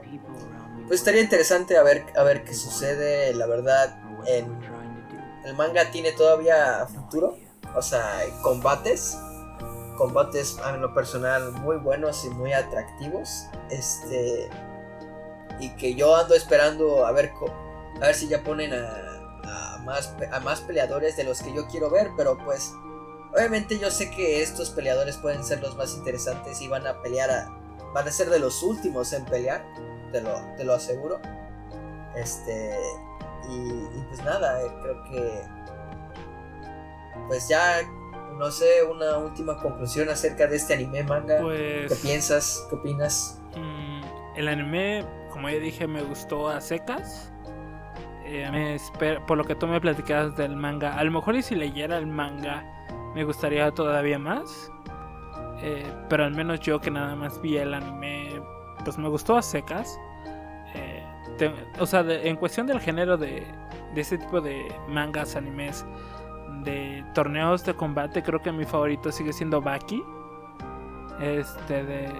[0.90, 3.32] pues estaría interesante a ver, a ver qué sucede.
[3.34, 7.38] La verdad, el manga tiene todavía futuro.
[7.76, 9.16] O sea, combates.
[9.96, 13.44] Combates a lo personal muy buenos y muy atractivos.
[13.70, 14.50] Este.
[15.60, 17.30] Y que yo ando esperando a ver,
[18.02, 21.68] a ver si ya ponen a, a, más, a más peleadores de los que yo
[21.68, 22.10] quiero ver.
[22.16, 22.72] Pero pues,
[23.32, 27.30] obviamente yo sé que estos peleadores pueden ser los más interesantes y van a pelear
[27.30, 27.48] a,
[27.94, 29.64] van a ser de los últimos en pelear
[30.10, 31.20] te lo, te lo aseguro.
[32.16, 32.74] Este,
[33.48, 35.42] y, pues nada, eh, creo que,
[37.28, 37.82] pues ya,
[38.36, 41.38] no sé, una última conclusión acerca de este anime manga.
[41.38, 42.66] ¿Qué pues, piensas?
[42.68, 43.40] ¿Qué opinas?
[43.56, 44.00] Mm,
[44.36, 47.32] el anime, como ya dije, me gustó a secas.
[48.24, 48.78] Eh,
[49.26, 52.06] por lo que tú me platicabas del manga, a lo mejor y si leyera el
[52.06, 52.64] manga
[53.14, 54.70] me gustaría todavía más.
[55.62, 58.39] Eh, pero al menos yo que nada más vi el anime
[58.90, 60.00] pues me gustó a secas.
[60.74, 61.04] Eh,
[61.78, 63.46] o sea, en cuestión del género de,
[63.94, 65.84] de este tipo de mangas, animes,
[66.64, 70.02] de torneos de combate, creo que mi favorito sigue siendo Baki.
[71.20, 72.12] Este de.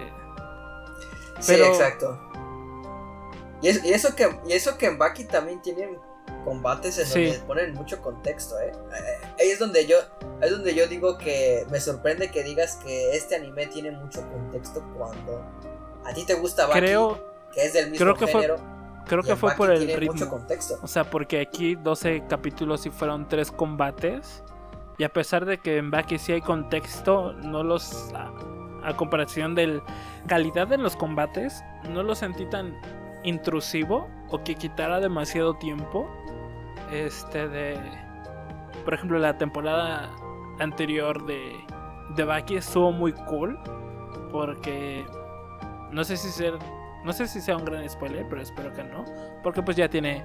[1.41, 2.17] Sí, exacto.
[3.61, 5.99] Y, y, eso que, y eso que en Baki también tienen
[6.45, 8.71] combates en donde ponen mucho contexto, ¿eh?
[9.37, 9.97] Ahí es donde yo
[10.41, 14.21] ahí es donde yo digo que me sorprende que digas que este anime tiene mucho
[14.31, 15.45] contexto cuando
[16.05, 17.19] a ti te gusta Baki, creo,
[17.53, 18.57] que es del mismo creo que género.
[18.57, 18.65] Fue,
[19.07, 20.13] creo que fue por el ritmo.
[20.13, 20.79] Mucho contexto.
[20.81, 24.43] O sea, porque aquí 12 capítulos y fueron 3 combates.
[24.97, 28.31] Y a pesar de que en Baki sí hay contexto, no los a,
[28.83, 29.81] a comparación de
[30.27, 32.79] calidad de los combates, no los sentí tan
[33.23, 36.09] intrusivo o que quitara demasiado tiempo.
[36.91, 37.79] Este de.
[38.83, 40.09] Por ejemplo, la temporada
[40.59, 41.53] anterior de,
[42.15, 43.57] de Baki estuvo muy cool.
[44.31, 45.05] Porque.
[45.91, 46.57] No sé si ser.
[47.03, 49.05] No sé si sea un gran spoiler, pero espero que no.
[49.41, 50.23] Porque pues ya tiene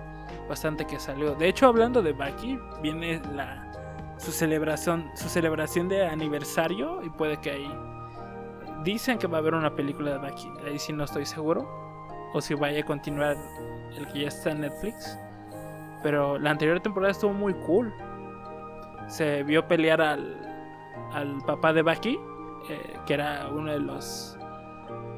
[0.49, 1.35] bastante que salió.
[1.35, 3.63] De hecho, hablando de Baki, viene la.
[4.19, 5.11] Su celebración.
[5.15, 7.03] Su celebración de aniversario.
[7.03, 7.79] Y puede que ahí.
[8.85, 10.49] Dicen que va a haber una película de Baki.
[10.67, 11.87] Ahí sí no estoy seguro
[12.33, 13.37] o si vaya a continuar
[13.97, 15.19] el que ya está en Netflix.
[16.03, 17.93] Pero la anterior temporada estuvo muy cool.
[19.09, 20.37] Se vio pelear al,
[21.13, 22.19] al papá de Baki,
[22.69, 24.36] eh, que era uno de los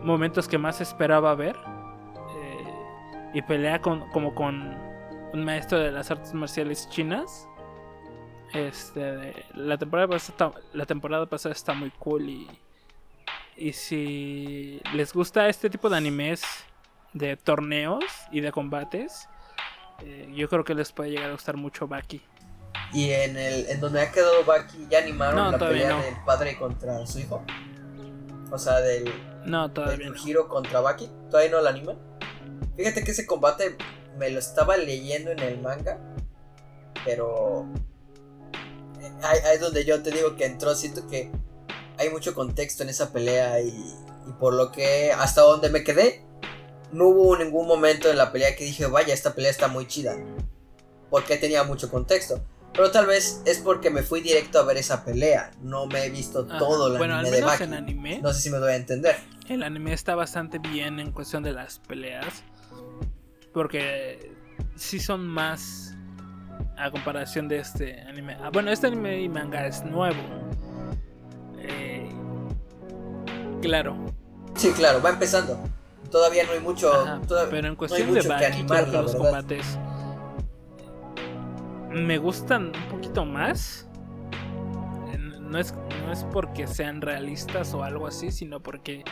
[0.09, 1.57] momentos que más esperaba ver.
[1.57, 4.77] Eh, y pelea con, como con
[5.33, 7.47] un maestro de las artes marciales chinas.
[8.53, 12.49] Este, la temporada pasada, la temporada pasada está muy cool y,
[13.59, 16.43] y si les gusta este tipo de animes
[17.13, 19.29] de torneos y de combates,
[20.03, 22.23] eh, yo creo que les puede llegar a gustar mucho Baki.
[22.95, 27.07] ¿Y en el en donde ha quedado Baki ya animaron la pelea del padre contra
[27.07, 27.45] su hijo?
[28.51, 29.13] O sea, del,
[29.49, 31.11] no, todavía giro contra Baki.
[31.31, 31.99] ¿Todavía no la animan?
[32.77, 33.77] Fíjate que ese combate
[34.19, 35.99] me lo estaba leyendo en el manga,
[37.05, 37.67] pero
[39.23, 41.31] ahí, es donde yo te digo que entró, siento que
[41.99, 46.25] hay mucho contexto en esa pelea y, y por lo que hasta donde me quedé,
[46.93, 50.17] no hubo ningún momento en la pelea que dije, vaya, esta pelea está muy chida.
[51.11, 52.41] Porque tenía mucho contexto.
[52.79, 55.51] Pero tal vez es porque me fui directo a ver esa pelea.
[55.61, 57.65] No me he visto todo el anime de Baki.
[57.65, 58.21] anime.
[58.23, 59.17] No sé si me doy a entender.
[59.49, 62.45] El anime está bastante bien en cuestión de las peleas.
[63.53, 64.33] Porque
[64.77, 65.97] sí son más
[66.77, 68.37] a comparación de este anime.
[68.41, 70.23] Ah, bueno, este anime y manga es nuevo.
[71.59, 72.09] Eh,
[73.61, 73.97] claro.
[74.55, 75.61] Sí, claro, va empezando
[76.13, 76.93] todavía no hay mucho.
[77.51, 78.63] pero en cuestión de Baki,
[78.93, 79.79] los combates
[81.91, 83.87] me gustan un poquito más.
[85.41, 89.03] No es, no es porque sean realistas o algo así, sino porque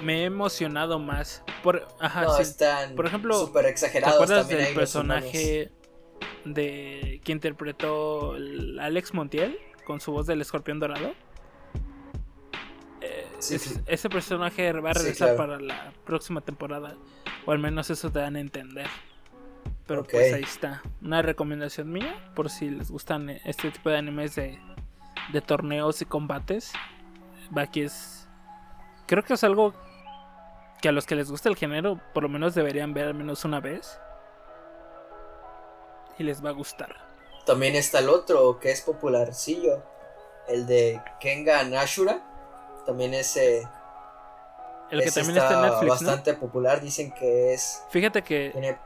[0.00, 1.44] mm, me he emocionado más.
[1.62, 2.26] Por, ajá,
[2.96, 5.70] por ejemplo, super exagerados ¿te acuerdas del personaje
[6.44, 8.34] de que interpretó
[8.80, 11.12] Alex Montiel con su voz del escorpión dorado?
[13.86, 16.96] ese personaje va a regresar para la próxima temporada.
[17.46, 18.86] O al menos eso te dan a entender.
[19.86, 20.82] Pero pues ahí está.
[21.02, 22.16] Una recomendación mía.
[22.34, 24.58] Por si les gustan este tipo de animes de,
[25.32, 26.72] de torneos y combates.
[27.50, 28.26] Baki es.
[29.06, 29.74] Creo que es algo
[30.80, 33.44] que a los que les gusta el género, por lo menos deberían ver al menos
[33.44, 33.98] una vez.
[36.18, 36.96] Y les va a gustar.
[37.44, 39.82] También está el otro que es popularcillo.
[40.48, 42.22] El de Kenga Nashura
[42.84, 43.66] también ese.
[44.90, 45.90] El que también está, en Netflix.
[45.90, 47.82] Bastante popular, dicen que es.
[47.90, 48.50] Fíjate que.
[48.52, 48.78] Tiene,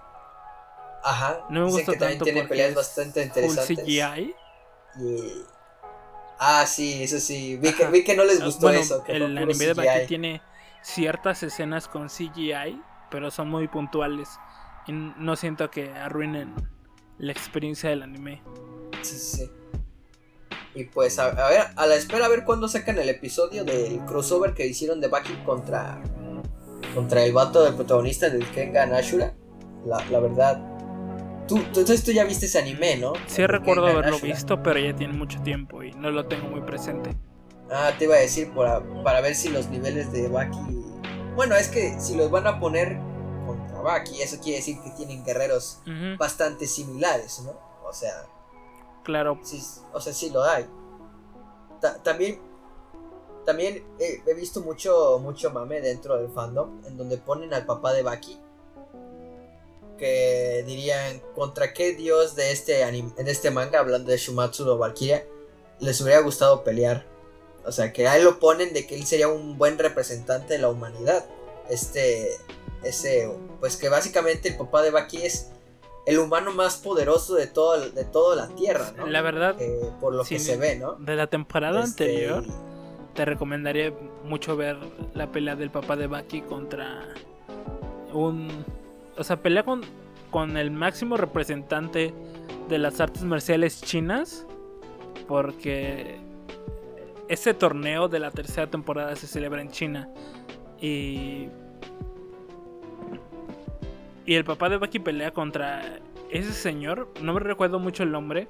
[1.03, 1.47] ajá.
[1.51, 3.79] No me gusta que también tiene peleas bastante interesantes.
[3.79, 4.35] CGI.
[5.01, 5.45] Y.
[6.39, 7.57] Ah, sí, eso sí.
[7.57, 9.03] Vi, que, vi que, no les gustó eso.
[9.05, 10.43] Que el anime de Baki tiene
[10.83, 12.81] ciertas escenas con CGI,
[13.11, 14.29] pero son muy puntuales.
[14.87, 16.55] Y no siento que arruinen
[17.19, 18.43] la experiencia del anime.
[19.03, 19.51] Sí, sí.
[20.75, 24.55] Y pues a, ver, a la espera a ver cuándo sacan el episodio del crossover
[24.55, 26.01] que hicieron de Baki contra
[26.95, 29.35] contra el vato del protagonista del Kengan Ashura.
[29.85, 30.78] La, la verdad.
[31.49, 33.15] Tú, tú, tú, ya viste ese anime, ¿no?
[33.27, 37.17] Sí recuerdo haberlo visto, pero ya tiene mucho tiempo y no lo tengo muy presente.
[37.71, 40.59] Ah, te iba a decir para, para ver si los niveles de Baki...
[41.35, 42.99] Bueno, es que si los van a poner
[43.47, 45.81] contra Baki, eso quiere decir que tienen guerreros
[46.19, 47.53] bastante similares, ¿no?
[47.89, 48.27] O sea,
[49.09, 49.39] Claro.
[49.43, 49.63] Sí,
[49.95, 50.67] o sea, sí lo hay.
[52.05, 52.43] también
[53.47, 58.03] también he, visto mucho, mucho mame dentro del fandom en donde ponen al papá de
[58.03, 58.39] Baki.
[59.99, 64.79] Que dirían, ¿contra qué dios de este, anime, de este manga, hablando de Shumatsu o
[64.79, 65.27] Valkyria,
[65.81, 67.05] les hubiera gustado pelear?
[67.65, 70.69] O sea, que ahí lo ponen de que él sería un buen representante de la
[70.71, 71.27] humanidad.
[71.69, 72.37] Este,
[72.83, 73.31] ese,
[73.61, 75.51] pues que básicamente el papá de Baki es
[76.07, 79.07] el humano más poderoso de, todo, de toda la Tierra, ¿no?
[79.07, 79.57] La verdad.
[80.01, 80.95] por lo que se ve, ¿no?
[80.95, 82.45] De la temporada este, anterior,
[83.15, 83.93] te recomendaría
[84.25, 84.79] mucho ver
[85.13, 87.09] la pelea del papá de Baki contra
[88.15, 88.65] un...
[89.19, 89.83] O sea, pelea con,
[90.31, 92.15] con el máximo representante
[92.69, 94.47] de las artes marciales chinas.
[95.27, 96.19] Porque
[97.29, 100.09] ese torneo de la tercera temporada se celebra en China.
[100.81, 101.49] Y...
[104.25, 106.01] Y el papá de Baki pelea contra
[106.31, 107.09] ese señor.
[107.23, 108.47] No me recuerdo mucho el nombre.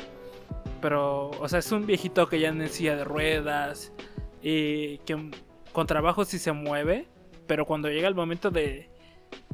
[0.81, 3.93] Pero, o sea, es un viejito que ya en silla de ruedas.
[4.43, 5.31] Y que
[5.73, 7.07] con trabajo sí se mueve.
[7.47, 8.88] Pero cuando llega el momento de,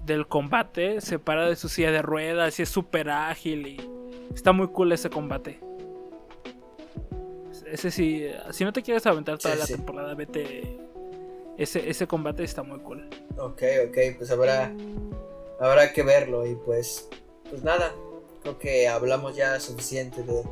[0.05, 3.67] del combate, se para de su silla de ruedas y es súper ágil.
[3.67, 3.91] Y
[4.35, 5.61] está muy cool ese combate.
[7.67, 10.79] Ese sí, si no te quieres aventar toda la temporada, vete.
[11.57, 13.09] Ese, ese combate está muy cool.
[13.39, 14.73] Ok, ok, pues habrá,
[15.61, 16.47] habrá que verlo.
[16.47, 17.09] Y pues,
[17.49, 17.93] pues nada,
[18.43, 20.43] creo que hablamos ya suficiente de,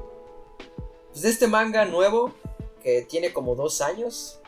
[1.11, 2.35] pues de este manga nuevo
[2.83, 4.41] que tiene como dos años,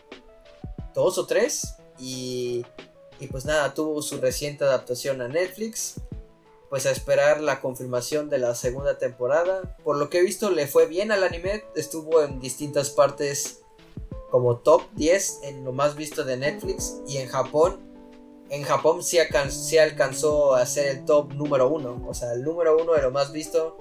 [0.95, 2.65] dos o tres, y,
[3.21, 5.95] y pues nada, tuvo su reciente adaptación a Netflix.
[6.71, 9.77] Pues a esperar la confirmación de la segunda temporada.
[9.85, 11.65] Por lo que he visto, le fue bien al anime.
[11.77, 13.61] Estuvo en distintas partes
[14.31, 16.97] como top 10 en lo más visto de Netflix.
[17.07, 17.79] Y en Japón,
[18.51, 22.05] en Japón sí, alcanzó a ser el top número uno.
[22.09, 23.77] O sea, el número uno de lo más visto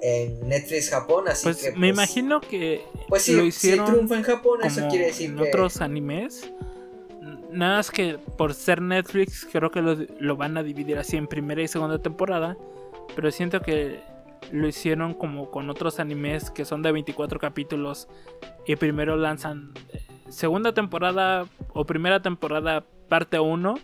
[0.00, 1.72] en Netflix Japón, así pues que...
[1.72, 2.84] me pues, imagino que...
[3.08, 6.52] Pues sí, lo hicieron si triunfa en Japón, eso quiere decir en otros animes.
[7.58, 11.60] Nada más que por ser Netflix, creo que lo, van a dividir así en primera
[11.60, 12.56] y segunda temporada.
[13.16, 14.00] Pero siento que
[14.52, 18.06] lo hicieron como con otros animes que son de 24 capítulos.
[18.64, 23.74] Y primero lanzan eh, segunda temporada o primera temporada parte 1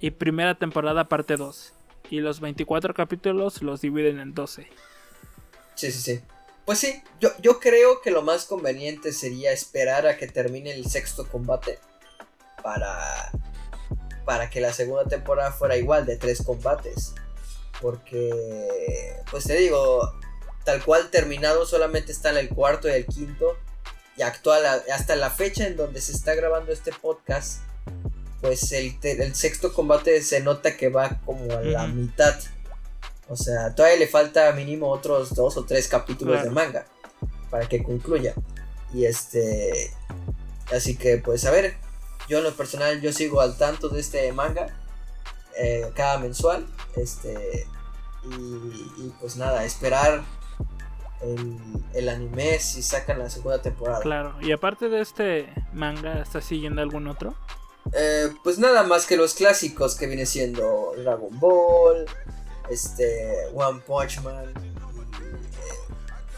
[0.00, 1.74] y primera temporada parte 2.
[2.08, 4.66] Y los 24 capítulos los dividen en 12.
[5.74, 6.20] Sí, sí, sí.
[6.64, 10.86] Pues sí, yo, yo creo que lo más conveniente sería esperar a que termine el
[10.86, 11.80] sexto combate
[12.62, 13.30] para,
[14.24, 17.14] para que la segunda temporada fuera igual de tres combates.
[17.80, 20.12] Porque, pues te digo,
[20.64, 23.56] tal cual terminado solamente están el cuarto y el quinto.
[24.16, 27.60] Y actual, hasta la fecha en donde se está grabando este podcast,
[28.40, 32.34] pues el, el sexto combate se nota que va como a la mitad.
[33.28, 36.86] O sea, todavía le falta mínimo otros dos o tres capítulos de manga
[37.50, 38.34] para que concluya.
[38.92, 39.92] Y este.
[40.72, 41.76] Así que, pues, a ver.
[42.30, 44.68] Yo en lo personal, yo sigo al tanto de este manga.
[45.58, 46.64] Eh, cada mensual.
[46.94, 47.66] Este.
[48.22, 50.22] Y, pues nada, esperar
[51.22, 51.58] el,
[51.92, 54.00] el, anime si sacan la segunda temporada.
[54.00, 57.34] Claro, y aparte de este manga, ¿estás siguiendo algún otro?
[57.92, 62.06] Eh, pues nada más que los clásicos que viene siendo Dragon Ball,
[62.70, 64.52] este, One Punch Man.
[64.56, 64.72] Eh,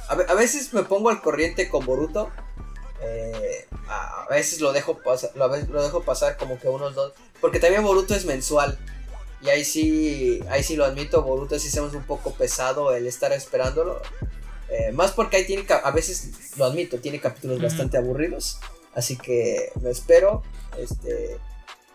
[0.08, 2.30] a, veces me pongo al corriente con Boruto.
[3.02, 7.12] Eh, a, veces lo dejo, pasar, lo, lo, dejo pasar como que unos dos.
[7.40, 8.78] Porque también Boruto es mensual.
[9.42, 13.32] Y ahí sí, ahí sí lo admito, Boruto sí hacemos un poco pesado el estar
[13.32, 14.00] esperándolo.
[14.68, 18.58] Eh, más porque ahí tiene, a veces lo admito, tiene capítulos bastante aburridos.
[18.94, 20.42] Así que me espero.
[20.78, 21.38] Este,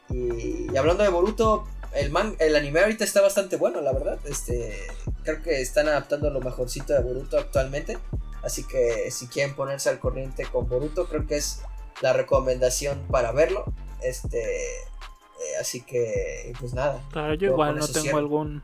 [0.09, 4.19] y hablando de Boruto, el, man, el anime ahorita está bastante bueno, la verdad.
[4.25, 4.77] Este,
[5.23, 7.97] creo que están adaptando lo mejorcito de Boruto actualmente.
[8.43, 11.63] Así que si quieren ponerse al corriente con Boruto, creo que es
[12.01, 13.65] la recomendación para verlo.
[14.01, 17.01] Este, eh, así que, pues nada.
[17.11, 18.63] Claro, yo igual no tengo algún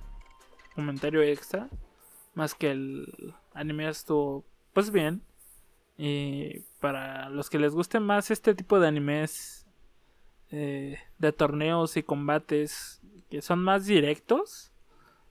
[0.76, 1.70] comentario extra.
[2.34, 4.44] Más que el anime estuvo,
[4.74, 5.22] pues bien.
[5.98, 9.68] Y para los que les guste más este tipo de animes
[10.52, 14.72] eh, de torneos y combates que son más directos,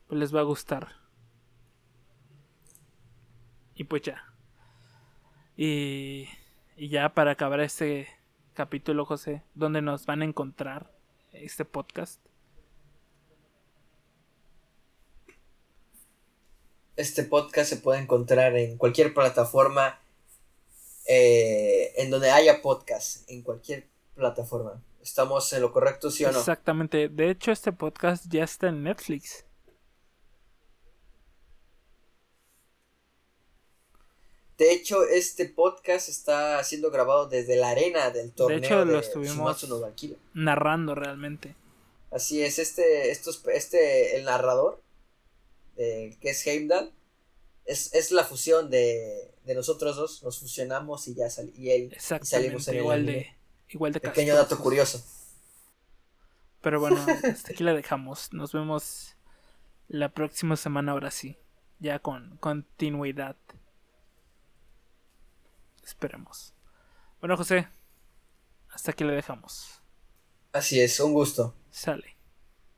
[0.07, 0.89] pues les va a gustar.
[3.75, 4.32] Y pues ya.
[5.55, 6.27] Y,
[6.75, 8.07] y ya para acabar este
[8.53, 10.91] capítulo, José, ¿dónde nos van a encontrar
[11.31, 12.19] este podcast?
[16.95, 19.99] Este podcast se puede encontrar en cualquier plataforma
[21.07, 24.81] eh, en donde haya podcast, en cualquier plataforma.
[25.01, 26.39] ¿Estamos en lo correcto, sí o no?
[26.39, 27.09] Exactamente.
[27.09, 29.45] De hecho, este podcast ya está en Netflix.
[34.57, 38.99] De hecho, este podcast está siendo grabado desde la arena del torneo de, hecho, lo
[38.99, 39.67] estuvimos
[40.33, 41.55] narrando realmente.
[42.11, 44.81] Así es, este, estos, este, el narrador,
[45.75, 46.91] que es Heimdall,
[47.65, 52.25] es, es la fusión de, de, nosotros dos, nos fusionamos y ya y él y
[52.25, 53.33] salimos en igual de
[53.73, 55.03] Igual de Pequeño dato curioso.
[56.61, 58.31] Pero bueno, hasta aquí la dejamos.
[58.31, 59.15] Nos vemos
[59.87, 61.37] la próxima semana ahora sí.
[61.79, 63.35] Ya con continuidad.
[65.83, 66.53] Esperemos.
[67.19, 67.67] Bueno, José.
[68.69, 69.81] hasta aquí le dejamos.
[70.51, 71.55] Así es, un gusto.
[71.71, 72.12] Sale.